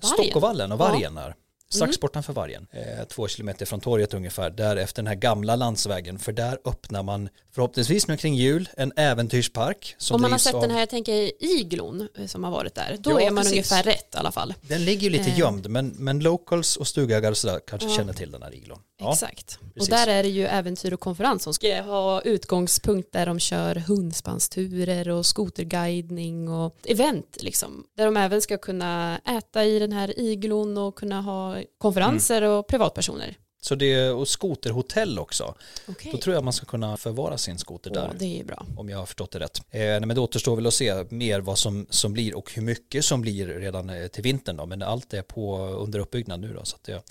Stockovallen 0.00 0.72
och 0.72 0.80
Ja. 0.80 0.88
Vargen 0.88 1.16
här. 1.16 1.34
Strax 1.68 1.90
Mm. 1.90 1.98
bortanför 2.00 2.32
Vargen, 2.32 2.66
eh, 2.72 3.04
två 3.08 3.28
kilometer 3.28 3.66
från 3.66 3.80
torget 3.80 4.14
ungefär, 4.14 4.50
där 4.50 4.76
efter 4.76 5.02
den 5.02 5.06
här 5.06 5.14
gamla 5.14 5.56
landsvägen, 5.56 6.18
för 6.18 6.32
där 6.32 6.58
öppnar 6.64 7.02
man 7.02 7.28
förhoppningsvis 7.54 8.08
nu 8.08 8.16
kring 8.16 8.34
jul 8.34 8.68
en 8.76 8.92
äventyrspark 8.96 9.94
som 9.98 10.14
Om 10.14 10.22
man 10.22 10.30
har 10.32 10.38
sett 10.38 10.54
av, 10.54 10.60
den 10.60 10.70
här, 10.70 10.78
jag 10.78 10.88
tänker 10.90 11.44
iglon 11.44 12.08
eh, 12.18 12.26
som 12.26 12.44
har 12.44 12.50
varit 12.50 12.74
där, 12.74 12.96
då 13.00 13.10
Ja, 13.10 13.20
är 13.20 13.30
man 13.30 13.36
precis. 13.44 13.52
ungefär 13.52 13.82
rätt 13.82 14.14
i 14.14 14.18
alla 14.18 14.32
fall. 14.32 14.54
Den 14.60 14.84
ligger 14.84 15.02
ju 15.02 15.10
lite 15.10 15.30
Eh. 15.30 15.38
gömd, 15.38 15.70
men, 15.70 15.88
men 15.98 16.20
locals 16.20 16.76
och 16.76 16.86
stugägare 16.86 17.30
och 17.30 17.36
sådär 17.36 17.60
kanske 17.66 17.88
Ja. 17.88 17.94
känner 17.96 18.12
till 18.12 18.30
den 18.30 18.42
här 18.42 18.54
iglon. 18.54 18.78
Ja, 18.98 19.12
Exakt. 19.12 19.58
precis. 19.74 19.82
Och 19.82 19.96
där 19.96 20.06
är 20.06 20.22
det 20.22 20.28
ju 20.28 20.46
äventyr 20.46 20.92
och 20.92 21.00
konferens 21.00 21.42
som 21.42 21.54
ska 21.54 21.82
ha 21.82 22.20
utgångspunkt 22.22 23.12
där 23.12 23.26
de 23.26 23.38
kör 23.38 23.74
hundspansturer 23.74 25.08
och 25.08 25.26
skoterguidning 25.26 26.48
och 26.48 26.76
event 26.84 27.36
liksom. 27.40 27.84
Där 27.96 28.04
de 28.04 28.16
även 28.16 28.42
ska 28.42 28.58
kunna 28.58 29.18
äta 29.18 29.64
i 29.64 29.78
den 29.78 29.92
här 29.92 30.20
iglon 30.20 30.78
och 30.78 30.98
kunna 30.98 31.20
ha 31.20 31.55
konferenser 31.78 32.42
Mm. 32.42 32.50
och 32.52 32.66
privatpersoner. 32.68 33.36
Så 33.60 33.74
det 33.74 33.92
är 33.94 34.14
och 34.14 34.28
skoterhotell 34.28 35.18
också. 35.18 35.54
Okej. 35.88 36.12
Då 36.12 36.18
tror 36.18 36.34
jag 36.34 36.44
man 36.44 36.52
ska 36.52 36.66
kunna 36.66 36.96
förvara 36.96 37.38
sin 37.38 37.58
skoter 37.58 37.90
där. 37.90 38.12
det 38.18 38.40
är 38.40 38.44
bra. 38.44 38.66
om 38.76 38.88
jag 38.88 38.98
har 38.98 39.06
förstått 39.06 39.30
det 39.30 39.38
rätt. 39.38 39.60
Eh, 39.70 39.80
men 39.80 40.08
det 40.08 40.20
återstår 40.20 40.56
väl 40.56 40.66
att 40.66 40.74
se 40.74 41.04
mer 41.08 41.40
vad 41.40 41.58
som, 41.58 41.86
som 41.90 42.12
blir 42.12 42.34
och 42.36 42.52
hur 42.54 42.62
mycket 42.62 43.04
som 43.04 43.20
blir 43.20 43.46
redan 43.46 43.90
eh, 43.90 44.06
till 44.06 44.22
vintern 44.22 44.56
då. 44.56 44.66
Men 44.66 44.82
allt 44.82 45.14
är 45.14 45.22
på 45.22 45.58
under 45.66 45.98
uppbyggnad 45.98 46.40
nu 46.40 46.52
då. 46.54 46.64
Så 46.64 46.76
att 46.76 46.84
det, 46.84 47.02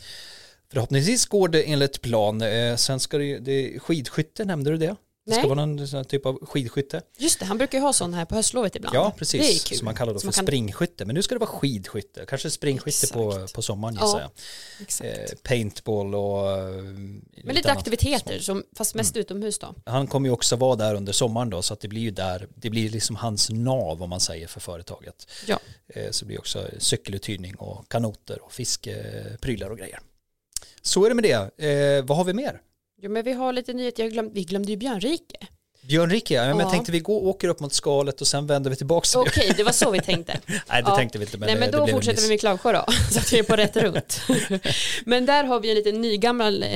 förhoppningsvis 0.72 1.26
går 1.26 1.48
det 1.48 1.64
enligt 1.72 2.02
plan. 2.02 2.42
Eh, 2.42 2.76
sen 2.76 3.00
ska 3.00 3.18
det, 3.18 3.40
det 3.40 3.80
skidskytte, 3.80 4.46
nämnde 4.46 4.72
du 4.72 4.78
det? 4.78 4.96
Det 5.26 5.32
ska 5.32 5.42
Nej. 5.42 5.50
vara 5.50 5.66
någon 5.66 6.06
typ 6.06 6.26
av 6.26 6.46
skidskytte. 6.46 7.02
Just 7.18 7.40
det, 7.40 7.46
han 7.46 7.58
brukar 7.58 7.78
ju 7.78 7.82
ha 7.84 7.94
sån 7.94 8.14
här 8.14 8.26
på 8.26 8.36
höstlovet 8.36 8.76
ibland. 8.76 8.96
Ja, 8.96 9.04
Det 9.04 9.08
är 9.08 9.18
precis. 9.20 9.64
kul. 9.64 9.78
Som 9.78 9.86
man 9.86 9.96
kallar 9.96 10.14
då 10.14 10.20
för 10.20 10.32
kan- 10.32 10.46
springskytte. 10.46 11.06
Men 11.06 11.16
nu 11.16 11.22
ska 11.22 11.36
det 11.36 11.40
vara 11.40 11.50
skidskytte. 11.50 12.26
Kanske 12.28 12.50
springskytte 12.50 13.08
på, 13.14 13.32
Exakt. 13.32 13.54
på 13.54 13.62
sommaren 13.62 13.98
Ja, 14.00 14.32
gissar 14.80 15.08
jag. 15.08 15.22
Eh, 15.24 15.30
paintball 15.44 16.16
och... 16.16 16.52
eh, 16.52 16.66
Men 16.74 17.24
lite. 17.44 17.70
Mm. 17.70 17.78
aktiviteter, 17.78 18.40
som, 18.40 18.64
fast 18.78 18.96
mest 18.96 19.18
utomhus 19.18 19.60
då. 19.60 19.76
Han 19.86 20.08
kommer 20.08 20.30
ju 20.30 20.34
också 20.34 20.56
vara 20.56 20.76
där 20.76 20.96
under 20.96 21.14
sommaren 21.14 21.50
då 21.50 21.62
så 21.62 21.74
att 21.74 21.80
det 21.80 21.88
blir 21.88 22.02
ju 22.02 22.12
där, 22.12 22.48
det 22.56 22.70
blir 22.70 22.90
liksom 22.90 23.16
hans 23.16 23.50
nav 23.50 24.04
om 24.04 24.10
man 24.10 24.20
säger 24.20 24.48
för 24.48 24.60
företaget. 24.60 25.28
Ja. 25.48 25.60
Eh, 25.88 26.12
Så 26.12 26.26
blir 26.26 26.40
också 26.40 26.68
cykeluthyrning 26.78 27.56
och 27.56 27.90
kanoter 27.90 28.42
och 28.44 28.54
fiskeprylar 28.54 29.70
och 29.70 29.78
grejer. 29.78 30.00
Så 30.82 31.06
är 31.06 31.10
det 31.10 31.16
med 31.16 31.24
det. 31.24 31.66
Eh, 31.98 32.06
vad 32.06 32.18
har 32.18 32.24
vi 32.26 32.34
mer? 32.34 32.62
Jo, 33.02 33.12
men 33.12 33.24
vi 33.24 33.34
har 33.34 33.54
lite 33.54 33.74
nyheter. 33.74 34.04
Jag 34.04 34.12
glöm, 34.12 34.34
vi 34.34 34.44
glömde 34.44 34.72
ju 34.72 34.78
Björnrike. 34.78 35.38
Björnrike, 35.88 36.34
ja. 36.34 36.42
men 36.46 36.58
Ja. 36.58 36.62
jag 36.64 36.72
tänkte 36.72 36.92
vi 36.92 37.00
går, 37.00 37.24
åker 37.28 37.48
upp 37.48 37.60
mot 37.60 37.74
skalet 37.74 38.22
och 38.22 38.28
sen 38.28 38.48
vänder 38.48 38.70
vi 38.70 38.76
tillbaka 38.76 39.06
till 39.08 39.20
Okej, 39.20 39.54
det 39.58 39.64
var 39.64 39.72
så 39.72 39.92
vi 39.92 40.00
tänkte. 40.02 40.40
Nej, 40.48 40.58
det 40.84 40.90
Ja. 40.90 40.96
tänkte 40.96 41.18
vi 41.20 41.26
inte. 41.26 41.38
Men 41.38 41.46
Nej 41.48 41.56
det, 41.56 41.60
men 41.60 41.72
det 41.72 41.78
då 41.78 41.84
en 41.84 41.90
fortsätter 41.92 42.22
vi 42.22 42.28
med 42.30 42.40
Klagsjö 42.40 42.72
då, 42.74 42.86
så 43.12 43.20
att 43.20 43.34
vi 43.34 43.40
är 43.40 43.44
på 43.44 43.56
rätt 43.56 43.78
runt. 43.84 44.22
men 45.06 45.26
där 45.26 45.44
har 45.44 45.60
vi 45.60 45.70
en 45.70 45.76
liten 45.76 46.02
nygammal 46.02 46.64
eh, 46.64 46.70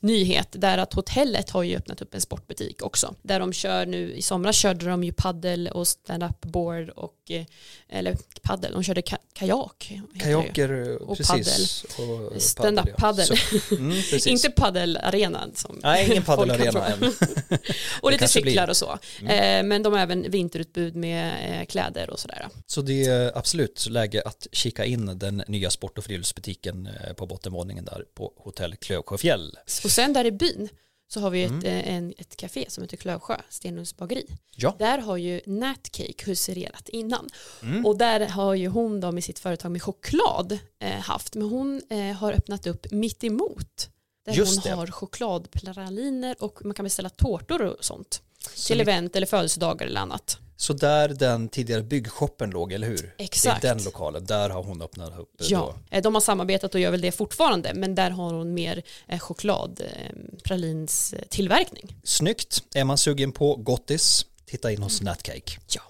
nyhet 0.00 0.48
där 0.52 0.78
att 0.78 0.92
hotellet 0.92 1.50
har 1.50 1.62
ju 1.62 1.76
öppnat 1.76 2.02
upp 2.02 2.14
en 2.14 2.20
sportbutik 2.20 2.82
också. 2.82 3.14
Där 3.22 3.40
de 3.40 3.52
kör 3.52 3.86
nu, 3.86 4.12
i 4.12 4.22
somras 4.22 4.56
körde 4.56 4.86
de 4.86 5.04
ju 5.04 5.12
paddel 5.12 5.68
och 5.68 5.88
stand-up 5.88 6.40
board 6.40 6.88
och, 6.88 7.30
eh, 7.30 7.44
eller 7.88 8.16
paddel, 8.42 8.72
de 8.72 8.82
körde 8.82 9.02
ka 9.02 9.16
kajak. 9.32 9.92
Kajaker 10.18 11.02
Och 11.02 11.16
precis. 11.16 11.84
Och 11.84 12.42
Stand-up 12.42 12.88
ja. 12.88 12.94
paddel. 12.98 13.26
Så, 13.26 13.34
mm. 13.74 14.02
Inte 14.26 14.50
paddelarenan 14.50 15.52
som 15.54 15.80
Nej, 15.82 16.10
ingen 16.10 16.22
paddelarena 16.22 16.86
än. 16.86 16.98
Och 18.00 18.10
lite 18.10 18.20
blir. 18.20 18.28
cyklar 18.28 18.68
och 18.68 18.76
så. 18.76 18.98
Eh, 19.20 19.62
men 19.62 19.82
de 19.82 19.92
har 19.92 20.00
även 20.00 20.30
vinterutbud 20.30 20.96
med 20.96 21.60
eh, 21.60 21.66
kläder 21.66 22.10
och 22.10 22.20
sådär. 22.20 22.48
Så 22.66 22.82
det 22.82 23.04
är 23.04 23.38
absolut 23.38 23.86
läge 23.90 24.22
att 24.24 24.46
kika 24.52 24.84
in 24.84 25.18
den 25.18 25.42
nya 25.48 25.70
sport 25.70 25.98
och 25.98 26.04
friluftsbutiken 26.04 26.86
eh, 26.86 27.12
på 27.12 27.26
bottenvåningen 27.26 27.84
där 27.84 28.04
på 28.14 28.32
hotell 28.36 28.76
Klövsjöfjäll. 28.76 29.56
Och 29.90 29.94
sen 29.94 30.12
där 30.12 30.24
i 30.24 30.32
byn 30.32 30.68
så 31.08 31.20
har 31.20 31.30
vi 31.30 31.42
ett, 31.42 31.50
Mm. 31.50 31.64
eh, 31.64 31.94
en, 31.94 32.14
ett 32.18 32.36
café 32.36 32.64
som 32.68 32.82
heter 32.82 32.96
Klövsjö, 32.96 33.36
Stenlunds 33.48 33.96
bageri. 33.96 34.26
Ja. 34.56 34.76
Där 34.78 34.98
har 34.98 35.16
ju 35.16 35.40
Natcake 35.46 36.24
husererat 36.26 36.88
innan. 36.88 37.28
Mm. 37.62 37.86
Och 37.86 37.98
där 37.98 38.20
har 38.28 38.54
ju 38.54 38.68
hon 38.68 39.00
då 39.00 39.12
med 39.12 39.24
sitt 39.24 39.38
företag 39.38 39.72
med 39.72 39.82
choklad 39.82 40.58
eh, 40.78 40.90
haft, 41.00 41.34
men 41.34 41.48
hon 41.48 41.82
eh, 41.90 42.12
har 42.16 42.32
öppnat 42.32 42.66
upp 42.66 42.90
mitt 42.92 43.24
emot. 43.24 43.88
Där 44.26 44.32
Just 44.32 44.54
hon 44.64 44.70
det. 44.70 44.76
har 44.76 44.86
chokladpraliner 44.86 46.36
och 46.42 46.64
man 46.64 46.74
kan 46.74 46.84
beställa 46.84 47.08
tårtor 47.10 47.62
och 47.62 47.84
sånt. 47.84 48.22
Så, 48.54 48.66
till 48.66 48.80
event 48.80 49.16
eller 49.16 49.26
födelsedagar 49.26 49.86
eller 49.86 50.00
annat. 50.00 50.38
Så 50.60 50.72
där 50.72 51.08
den 51.08 51.48
tidigare 51.48 51.82
byggshoppen 51.82 52.50
låg, 52.50 52.72
eller 52.72 52.86
hur? 52.86 53.14
Exakt. 53.18 53.62
Det 53.62 53.68
är 53.68 53.74
den 53.74 53.84
lokalen, 53.84 54.24
där 54.26 54.50
har 54.50 54.62
hon 54.62 54.82
öppnat 54.82 55.18
upp. 55.18 55.28
Ja, 55.38 55.74
Då. 55.90 55.96
eh, 55.96 56.02
de 56.02 56.14
har 56.14 56.20
samarbetat 56.20 56.74
och 56.74 56.80
gör 56.80 56.90
väl 56.90 57.00
det 57.00 57.12
fortfarande, 57.12 57.74
men 57.74 57.94
där 57.94 58.10
har 58.10 58.34
hon 58.34 58.54
mer 58.54 58.82
eh, 59.08 59.18
choklad, 59.18 59.80
eh, 59.80 60.12
pralins 60.44 61.14
tillverkning. 61.28 61.96
Snyggt. 62.04 62.62
Är 62.74 62.84
man 62.84 62.98
sugen 62.98 63.32
på 63.32 63.56
gottis, 63.56 64.26
titta 64.46 64.72
in 64.72 64.82
hos 64.82 65.02
Natcake. 65.02 65.58
Ja. 65.68 65.82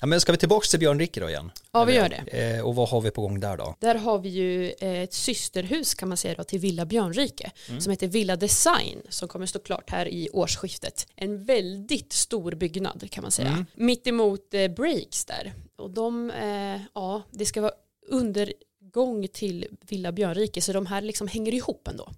Ja, 0.00 0.06
men 0.06 0.20
ska 0.20 0.32
vi 0.32 0.38
tillbaka 0.38 0.66
till 0.66 0.78
Björnrike 0.78 1.20
då 1.20 1.28
igen? 1.28 1.52
Ja, 1.72 1.84
vi 1.84 1.94
gör 1.94 2.08
det. 2.08 2.56
Eh, 2.56 2.66
och 2.66 2.74
vad 2.74 2.88
har 2.88 3.00
vi 3.00 3.10
på 3.10 3.22
gång 3.22 3.40
där 3.40 3.56
då? 3.56 3.76
Där 3.80 3.94
har 3.94 4.18
vi 4.18 4.28
ju 4.28 4.72
eh, 4.80 5.02
ett 5.02 5.12
systerhus 5.12 5.94
kan 5.94 6.08
man 6.08 6.16
säga 6.16 6.34
då, 6.34 6.44
till 6.44 6.58
Villa 6.58 6.84
Björnrike 6.84 7.52
som 7.78 7.90
heter 7.90 8.06
Villa 8.06 8.36
Design 8.36 9.02
som 9.08 9.28
kommer 9.28 9.46
stå 9.46 9.58
klart 9.58 9.90
här 9.90 10.08
i 10.08 10.28
årsskiftet. 10.32 11.06
En 11.16 11.44
väldigt 11.44 12.12
stor 12.12 12.52
byggnad 12.52 13.10
kan 13.10 13.22
man 13.22 13.30
säga. 13.30 13.66
Mitt 13.74 14.06
emot 14.06 14.54
eh, 14.54 14.68
Breaks 14.68 15.24
där. 15.24 15.52
Och 15.76 15.90
de, 15.90 16.30
eh, 16.30 16.80
ja, 16.94 17.22
det 17.30 17.46
ska 17.46 17.60
vara 17.60 17.72
undergång 18.08 19.28
till 19.32 19.66
Villa 19.88 20.12
Björnrike 20.12 20.60
så 20.60 20.72
de 20.72 20.86
här 20.86 21.00
liksom 21.02 21.28
hänger 21.28 21.54
ihop 21.54 21.88
ändå. 21.88 22.10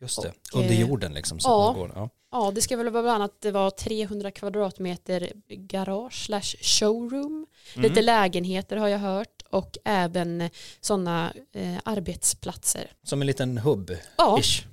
Just 0.00 0.22
det, 0.22 0.32
Och, 0.52 0.60
under 0.60 0.74
eh, 0.74 0.80
jorden 0.80 1.14
liksom. 1.14 1.40
Så 1.40 1.48
ja. 1.48 1.72
går, 1.76 1.92
ja. 1.94 2.10
Ja, 2.30 2.52
det 2.54 2.62
ska 2.62 2.76
väl 2.76 2.90
vara 2.90 3.02
bland 3.02 3.14
annat 3.22 3.40
det 3.40 3.50
var 3.50 3.70
300 3.70 4.30
kvadratmeter 4.30 5.32
garage 5.48 6.24
slash 6.26 6.56
showroom. 6.60 7.46
Lite 7.74 8.02
lägenheter 8.02 8.76
har 8.76 8.88
jag 8.88 8.98
hört 8.98 9.42
och 9.50 9.78
även 9.84 10.50
sådana 10.80 11.32
eh, 11.54 11.76
arbetsplatser. 11.84 12.92
Som 13.02 13.20
en 13.20 13.26
liten 13.26 13.58
hubb. 13.58 13.90
Ja, 14.16 14.38
Ish. 14.40 14.64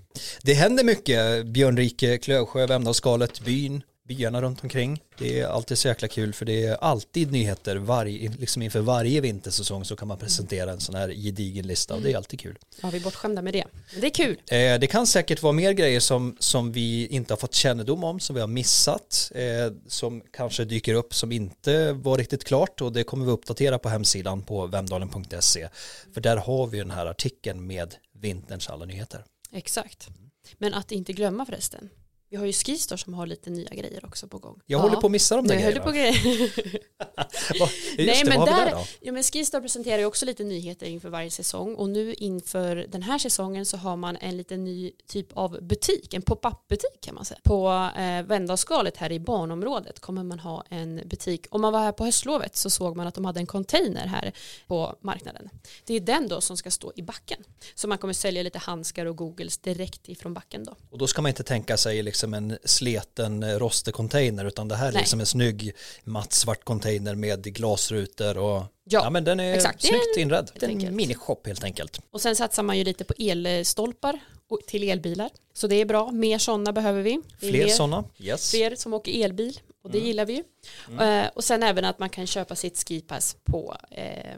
Det 0.42 0.54
händer 0.54 0.84
mycket, 0.84 1.46
Björnrike, 1.46 2.18
Klövsjö, 2.18 2.68
Vemdalsskalet, 2.68 3.42
byn, 3.42 3.84
byarna 4.08 4.42
runt 4.42 4.64
omkring. 4.64 5.02
Det 5.18 5.40
är 5.40 5.48
alltid 5.48 5.78
så 5.78 5.88
jäkla 5.88 6.08
kul 6.08 6.34
för 6.34 6.46
det 6.46 6.64
är 6.64 6.76
alltid 6.76 7.32
nyheter. 7.32 7.76
Varje, 7.76 8.30
liksom 8.30 8.62
inför 8.62 8.80
varje 8.80 9.22
vintersäsong 9.22 9.86
så 9.86 9.96
kan 9.96 10.08
man 10.08 10.18
presentera 10.18 10.72
en 10.72 10.80
sån 10.80 10.96
här 10.96 11.10
gedigen 11.10 11.68
lista 11.68 11.96
och 11.96 12.02
det 12.02 12.12
är 12.12 12.18
alltid 12.18 12.40
kul. 12.40 12.58
ja, 12.82 12.90
vi 12.90 12.98
är 12.98 13.02
bortskämda 13.02 13.42
med 13.42 13.54
det. 13.54 13.66
Men 13.92 14.02
det 14.02 14.08
är 14.08 14.12
kul. 14.12 14.38
Eh, 14.52 14.80
det 14.80 14.88
kan 14.88 15.08
säkert 15.08 15.42
vara 15.42 15.54
mer 15.54 15.72
grejer 15.72 16.00
som, 16.00 16.38
som 16.40 16.72
vi 16.72 17.08
inte 17.08 17.34
har 17.34 17.38
fått 17.38 17.54
kännedom 17.54 18.04
om, 18.04 18.20
som 18.20 18.36
vi 18.36 18.42
har 18.42 18.48
missat, 18.48 19.32
eh, 19.36 19.44
som 19.88 20.22
kanske 20.32 20.66
dyker 20.66 20.94
upp 20.94 21.14
som 21.14 21.32
inte 21.32 21.92
var 21.94 22.18
riktigt 22.18 22.44
klart 22.44 22.82
och 22.82 22.94
det 22.94 23.04
kommer 23.04 23.26
vi 23.26 23.32
uppdatera 23.32 23.80
på 23.80 23.90
hemsidan 23.90 24.42
på 24.42 24.68
vemdalen.se. 24.68 25.70
För 26.14 26.22
där 26.22 26.38
har 26.38 26.68
vi 26.68 26.78
den 26.78 26.92
här 26.92 27.06
artikeln 27.06 27.68
med 27.68 27.96
vinterns 28.22 28.70
alla 28.70 28.86
nyheter. 28.86 29.24
Exakt. 29.52 30.08
Men 30.58 30.74
att 30.74 30.92
inte 30.92 31.14
glömma 31.14 31.46
förresten. 31.46 31.90
Vi 32.30 32.38
har 32.38 32.46
ju 32.46 32.54
Skistar 32.54 32.98
som 32.98 33.14
har 33.14 33.28
lite 33.28 33.50
nya 33.50 33.70
grejer 33.70 34.06
också 34.06 34.28
på 34.28 34.38
gång. 34.38 34.62
Jag 34.66 34.80
håller 34.80 34.96
på 34.96 35.08
att 35.08 35.12
missa 35.12 35.36
de 35.36 35.48
där 35.48 35.74
du 35.74 35.80
på 35.80 35.92
grejerna. 35.92 36.20
grejer. 36.20 36.80
Nej 37.98 38.22
det, 38.24 38.30
men 38.30 38.40
vad 38.40 38.48
där, 38.48 38.66
där 38.66 38.72
då? 38.72 38.86
ja, 39.02 39.12
men 39.12 39.24
Skistar 39.24 39.62
presenterar 39.62 40.00
ju 40.00 40.06
också 40.06 40.26
lite 40.26 40.44
nyheter 40.44 40.86
inför 40.86 41.10
varje 41.10 41.32
säsong 41.32 41.76
och 41.76 41.90
nu 41.90 42.14
inför 42.14 42.76
den 42.76 43.04
här 43.04 43.18
säsongen 43.18 43.66
så 43.66 43.78
har 43.78 43.96
man 43.96 44.18
en 44.22 44.38
liten 44.38 44.64
ny 44.64 44.92
typ 45.08 45.28
av 45.34 45.62
butik, 45.62 46.14
en 46.14 46.22
pop-up 46.22 46.68
butik 46.68 47.02
kan 47.02 47.16
man 47.16 47.26
säga. 47.26 47.40
På 47.44 47.90
eh, 47.98 48.24
Vändaskalet 48.24 48.98
här 48.98 49.12
i 49.12 49.20
barnområdet 49.20 50.00
kommer 50.00 50.24
man 50.24 50.40
ha 50.40 50.64
en 50.70 51.02
butik. 51.06 51.48
Om 51.50 51.62
man 51.62 51.74
var 51.74 51.80
här 51.80 51.92
på 51.92 52.06
höstlovet 52.06 52.56
så 52.56 52.70
såg 52.70 52.96
man 52.96 53.08
att 53.08 53.16
de 53.16 53.26
hade 53.26 53.40
en 53.40 53.46
container 53.46 54.08
här 54.08 54.32
på 54.68 54.96
marknaden. 55.02 55.50
Det 55.86 55.94
är 55.94 56.00
den 56.00 56.28
då 56.28 56.42
som 56.42 56.58
ska 56.58 56.72
stå 56.72 56.92
i 56.96 57.02
backen. 57.02 57.44
Så 57.76 57.88
man 57.88 57.98
kommer 57.98 58.14
sälja 58.14 58.44
lite 58.44 58.60
handskar 58.60 59.06
och 59.06 59.16
googles 59.16 59.58
direkt 59.58 60.10
ifrån 60.10 60.34
backen 60.34 60.64
då. 60.64 60.76
Och 60.90 60.98
då 60.98 61.08
ska 61.08 61.22
man 61.22 61.30
inte 61.30 61.44
tänka 61.44 61.78
sig 61.78 62.04
liksom 62.04 62.25
en 62.34 62.58
sleten 62.64 63.44
eh, 63.44 63.56
rostig 63.60 63.94
container 63.94 64.46
utan 64.46 64.68
det 64.68 64.76
här 64.76 64.88
är 64.88 64.92
Nej. 64.92 65.02
liksom 65.02 65.20
en 65.20 65.26
snygg 65.26 65.72
mattsvart 66.04 66.64
container 66.64 67.16
med 67.16 67.44
glasrutor 67.44 68.38
och 68.38 68.64
Ja, 68.90 69.04
ja 69.04 69.10
men 69.10 69.24
den 69.24 69.40
är 69.40 69.54
exakt. 69.54 69.82
Det 69.82 69.88
är 69.88 69.90
snyggt 69.90 70.18
inredd. 70.18 70.50
helt 70.54 70.64
En 70.64 70.70
enkelt. 70.70 70.92
minishop 70.94 71.48
helt 71.48 71.64
enkelt. 71.64 72.00
Och 72.12 72.22
sen 72.22 72.36
satsar 72.36 72.64
man 72.64 72.78
ju 72.78 72.84
lite 72.84 73.04
på 73.04 73.14
elstolpar 73.18 74.20
till 74.68 74.84
elbilar. 74.84 75.30
Så 75.54 75.68
det 75.68 75.76
är 75.76 75.86
bra. 75.86 76.12
Mer 76.12 76.38
sådana 76.38 76.72
behöver 76.74 77.02
vi. 77.02 77.22
Det 77.40 77.48
är 77.48 77.52
Fler 77.52 77.66
mer- 77.66 77.74
sådana, 77.74 78.04
yes. 78.20 78.52
fler 78.52 78.76
som 78.76 78.94
åker 78.94 79.26
elbil 79.26 79.60
och 79.86 79.92
det 79.92 80.00
gillar 80.00 80.26
vi 80.26 80.34
ju. 80.34 80.44
Eh, 81.02 81.28
och 81.34 81.44
sen 81.44 81.64
även 81.64 81.86
att 81.86 82.00
man 82.00 82.10
kan 82.10 82.28
köpa 82.28 82.56
sitt 82.56 82.88
skipass 82.88 83.38
på 83.44 83.76
eh, 83.92 84.36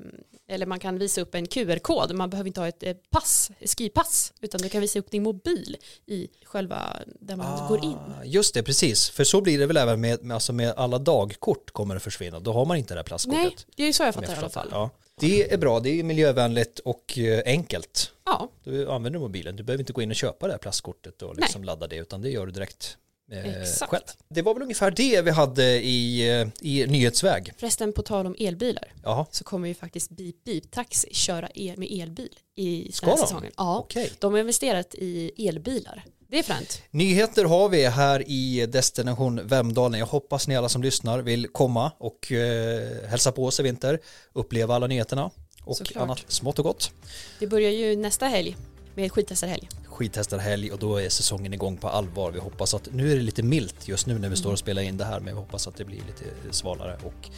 eller 0.50 0.66
man 0.66 0.80
kan 0.80 0.98
visa 1.00 1.22
upp 1.22 1.36
en 1.36 1.48
QR-kod. 1.48 2.16
Man 2.16 2.30
behöver 2.30 2.48
inte 2.48 2.60
ha 2.60 2.68
ett 2.68 3.10
pass, 3.10 3.52
skipass 3.78 4.34
utan 4.42 4.62
du 4.62 4.70
kan 4.70 4.82
visa 4.82 5.00
upp 5.00 5.12
din 5.12 5.24
mobil 5.24 5.78
i 6.06 6.28
själva 6.44 6.98
där 7.20 7.36
man 7.36 7.68
går 7.68 7.84
in. 7.84 7.94
Ah, 7.94 8.24
Just 8.24 8.54
det, 8.54 8.64
precis. 8.64 9.10
För 9.10 9.24
så 9.24 9.42
blir 9.42 9.60
det 9.60 9.66
väl 9.66 9.78
även 9.78 10.02
med, 10.02 10.24
med, 10.24 10.34
alltså 10.36 10.54
med 10.54 10.74
alla 10.78 10.98
dagkort 11.00 11.72
kommer 11.72 11.94
det 11.94 12.00
försvinna. 12.00 12.40
Då 12.40 12.54
har 12.54 12.66
man 12.66 12.78
inte 12.78 12.94
det 12.94 12.98
här 13.00 13.04
plastkortet. 13.04 13.44
Nej, 13.44 13.56
det 13.76 13.84
är 13.84 13.88
ju 13.88 13.94
så 13.94 14.04
jag 14.04 14.14
fattar 14.16 14.34
i 14.34 14.38
alla 14.38 14.50
fall. 14.50 14.68
Ja. 14.72 14.90
Det 15.20 15.54
är 15.54 15.58
bra, 15.58 15.80
det 15.80 16.00
är 16.00 16.04
miljövänligt 16.04 16.80
och 16.80 17.18
eh, 17.18 17.42
enkelt. 17.46 18.12
Ja, 18.26 18.50
Du 18.64 18.92
använder 18.92 19.20
mobilen, 19.20 19.56
du 19.56 19.64
behöver 19.64 19.82
inte 19.82 19.94
gå 19.94 20.02
in 20.02 20.10
och 20.10 20.16
köpa 20.16 20.48
det 20.48 20.54
här 20.54 20.58
plastkortet 20.60 21.22
och 21.22 21.36
liksom 21.38 21.64
ladda 21.64 21.88
det 21.88 21.96
utan 21.96 22.22
det 22.22 22.30
gör 22.30 22.46
du 22.46 22.52
direkt 22.52 22.98
Exakt. 23.32 23.92
själv. 23.92 24.04
Det 24.30 24.42
var 24.42 24.54
väl 24.54 24.64
ungefär 24.64 24.92
det 24.92 25.22
vi 25.22 25.32
hade 25.32 25.64
i, 25.64 26.30
eh, 26.42 26.48
i 26.62 26.88
nyhetsväg. 26.88 27.54
förresten 27.58 27.94
på 27.94 28.02
tal 28.02 28.26
om 28.28 28.36
elbilar 28.40 28.84
Jaha, 29.04 29.26
så 29.32 29.44
kommer 29.44 29.68
ju 29.68 29.74
faktiskt 29.74 30.10
Beep 30.10 30.44
Beep 30.46 30.72
Taxi 30.72 31.08
köra 31.14 31.50
el 31.56 31.78
med 31.78 31.92
elbil 31.92 32.30
i 32.56 32.92
Ska 32.92 33.06
den 33.06 33.12
här 33.18 33.24
de? 33.24 33.28
säsongen. 33.28 33.52
Ja, 33.58 33.78
okej. 33.80 34.12
de 34.20 34.34
har 34.34 34.40
investerat 34.40 34.96
i 34.96 35.48
elbilar. 35.48 36.04
Det 36.30 36.40
är 36.40 36.44
fränt. 36.44 36.82
Nyheter 36.92 37.46
har 37.46 37.70
vi 37.70 37.86
här 37.86 38.24
i 38.30 38.66
Destination 38.66 39.48
Vemdalen. 39.48 40.00
Jag 40.00 40.08
hoppas 40.08 40.48
ni 40.48 40.56
alla 40.56 40.70
som 40.70 40.84
lyssnar 40.84 41.20
vill 41.20 41.48
komma 41.48 41.92
och 41.98 42.32
eh, 42.32 43.08
hälsa 43.10 43.32
på 43.32 43.46
oss 43.46 43.60
i 43.60 43.64
vinter, 43.64 44.00
uppleva 44.34 44.76
alla 44.76 44.88
nyheterna 44.88 45.32
och 45.64 45.78
Såklart. 45.78 46.04
annat 46.04 46.24
smått 46.28 46.60
och 46.60 46.66
gott. 46.66 46.92
Det 47.40 47.48
börjar 47.48 47.72
ju 47.72 47.96
nästa 47.96 48.26
helg 48.26 48.56
med 48.98 49.12
skidtestarhelg. 49.12 49.70
Skidtestarhelg 49.86 50.72
och 50.72 50.80
då 50.80 50.98
är 51.02 51.10
säsongen 51.10 51.54
igång 51.54 51.78
på 51.78 51.90
allvar. 51.90 52.32
Vi 52.32 52.40
hoppas 52.40 52.74
att, 52.74 52.88
nu 52.94 53.12
är 53.12 53.16
det 53.16 53.22
lite 53.22 53.44
milt 53.44 53.88
just 53.88 54.08
nu 54.08 54.20
när 54.20 54.30
vi 54.30 54.36
står 54.36 54.46
Mm. 54.50 54.54
och 54.54 54.60
spelar 54.60 54.82
in 54.82 54.98
det 54.98 55.06
här 55.06 55.20
men 55.20 55.26
vi 55.36 55.40
hoppas 55.40 55.68
att 55.68 55.76
det 55.76 55.86
blir 55.86 55.98
lite 55.98 56.24
svalare 56.52 56.98
och 57.04 57.30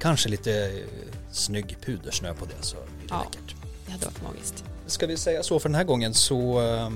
kanske 0.00 0.28
lite 0.28 0.52
eh, 0.66 1.14
snygg 1.32 1.76
pudersnö 1.84 2.34
på 2.34 2.44
det 2.44 2.62
så 2.66 2.76
blir 2.76 3.08
det 3.08 3.14
Ja. 3.14 3.24
läckert. 3.24 3.54
Det 3.86 3.92
hade 3.92 4.04
varit 4.06 4.22
magiskt. 4.22 4.64
Ska 4.86 5.06
vi 5.06 5.16
säga 5.16 5.42
så 5.42 5.58
för 5.60 5.68
den 5.68 5.76
här 5.76 5.84
gången 5.84 6.14
så 6.14 6.60
eh, 6.62 6.90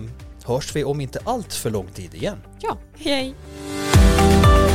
hörs 0.45 0.77
vi 0.77 0.85
om 0.85 1.01
inte 1.01 1.21
allt 1.25 1.53
för 1.55 1.71
lång 1.71 1.87
tid 1.87 2.15
igen. 2.15 2.39
Ja, 2.61 2.79
hej 2.99 3.13
hej! 3.15 4.74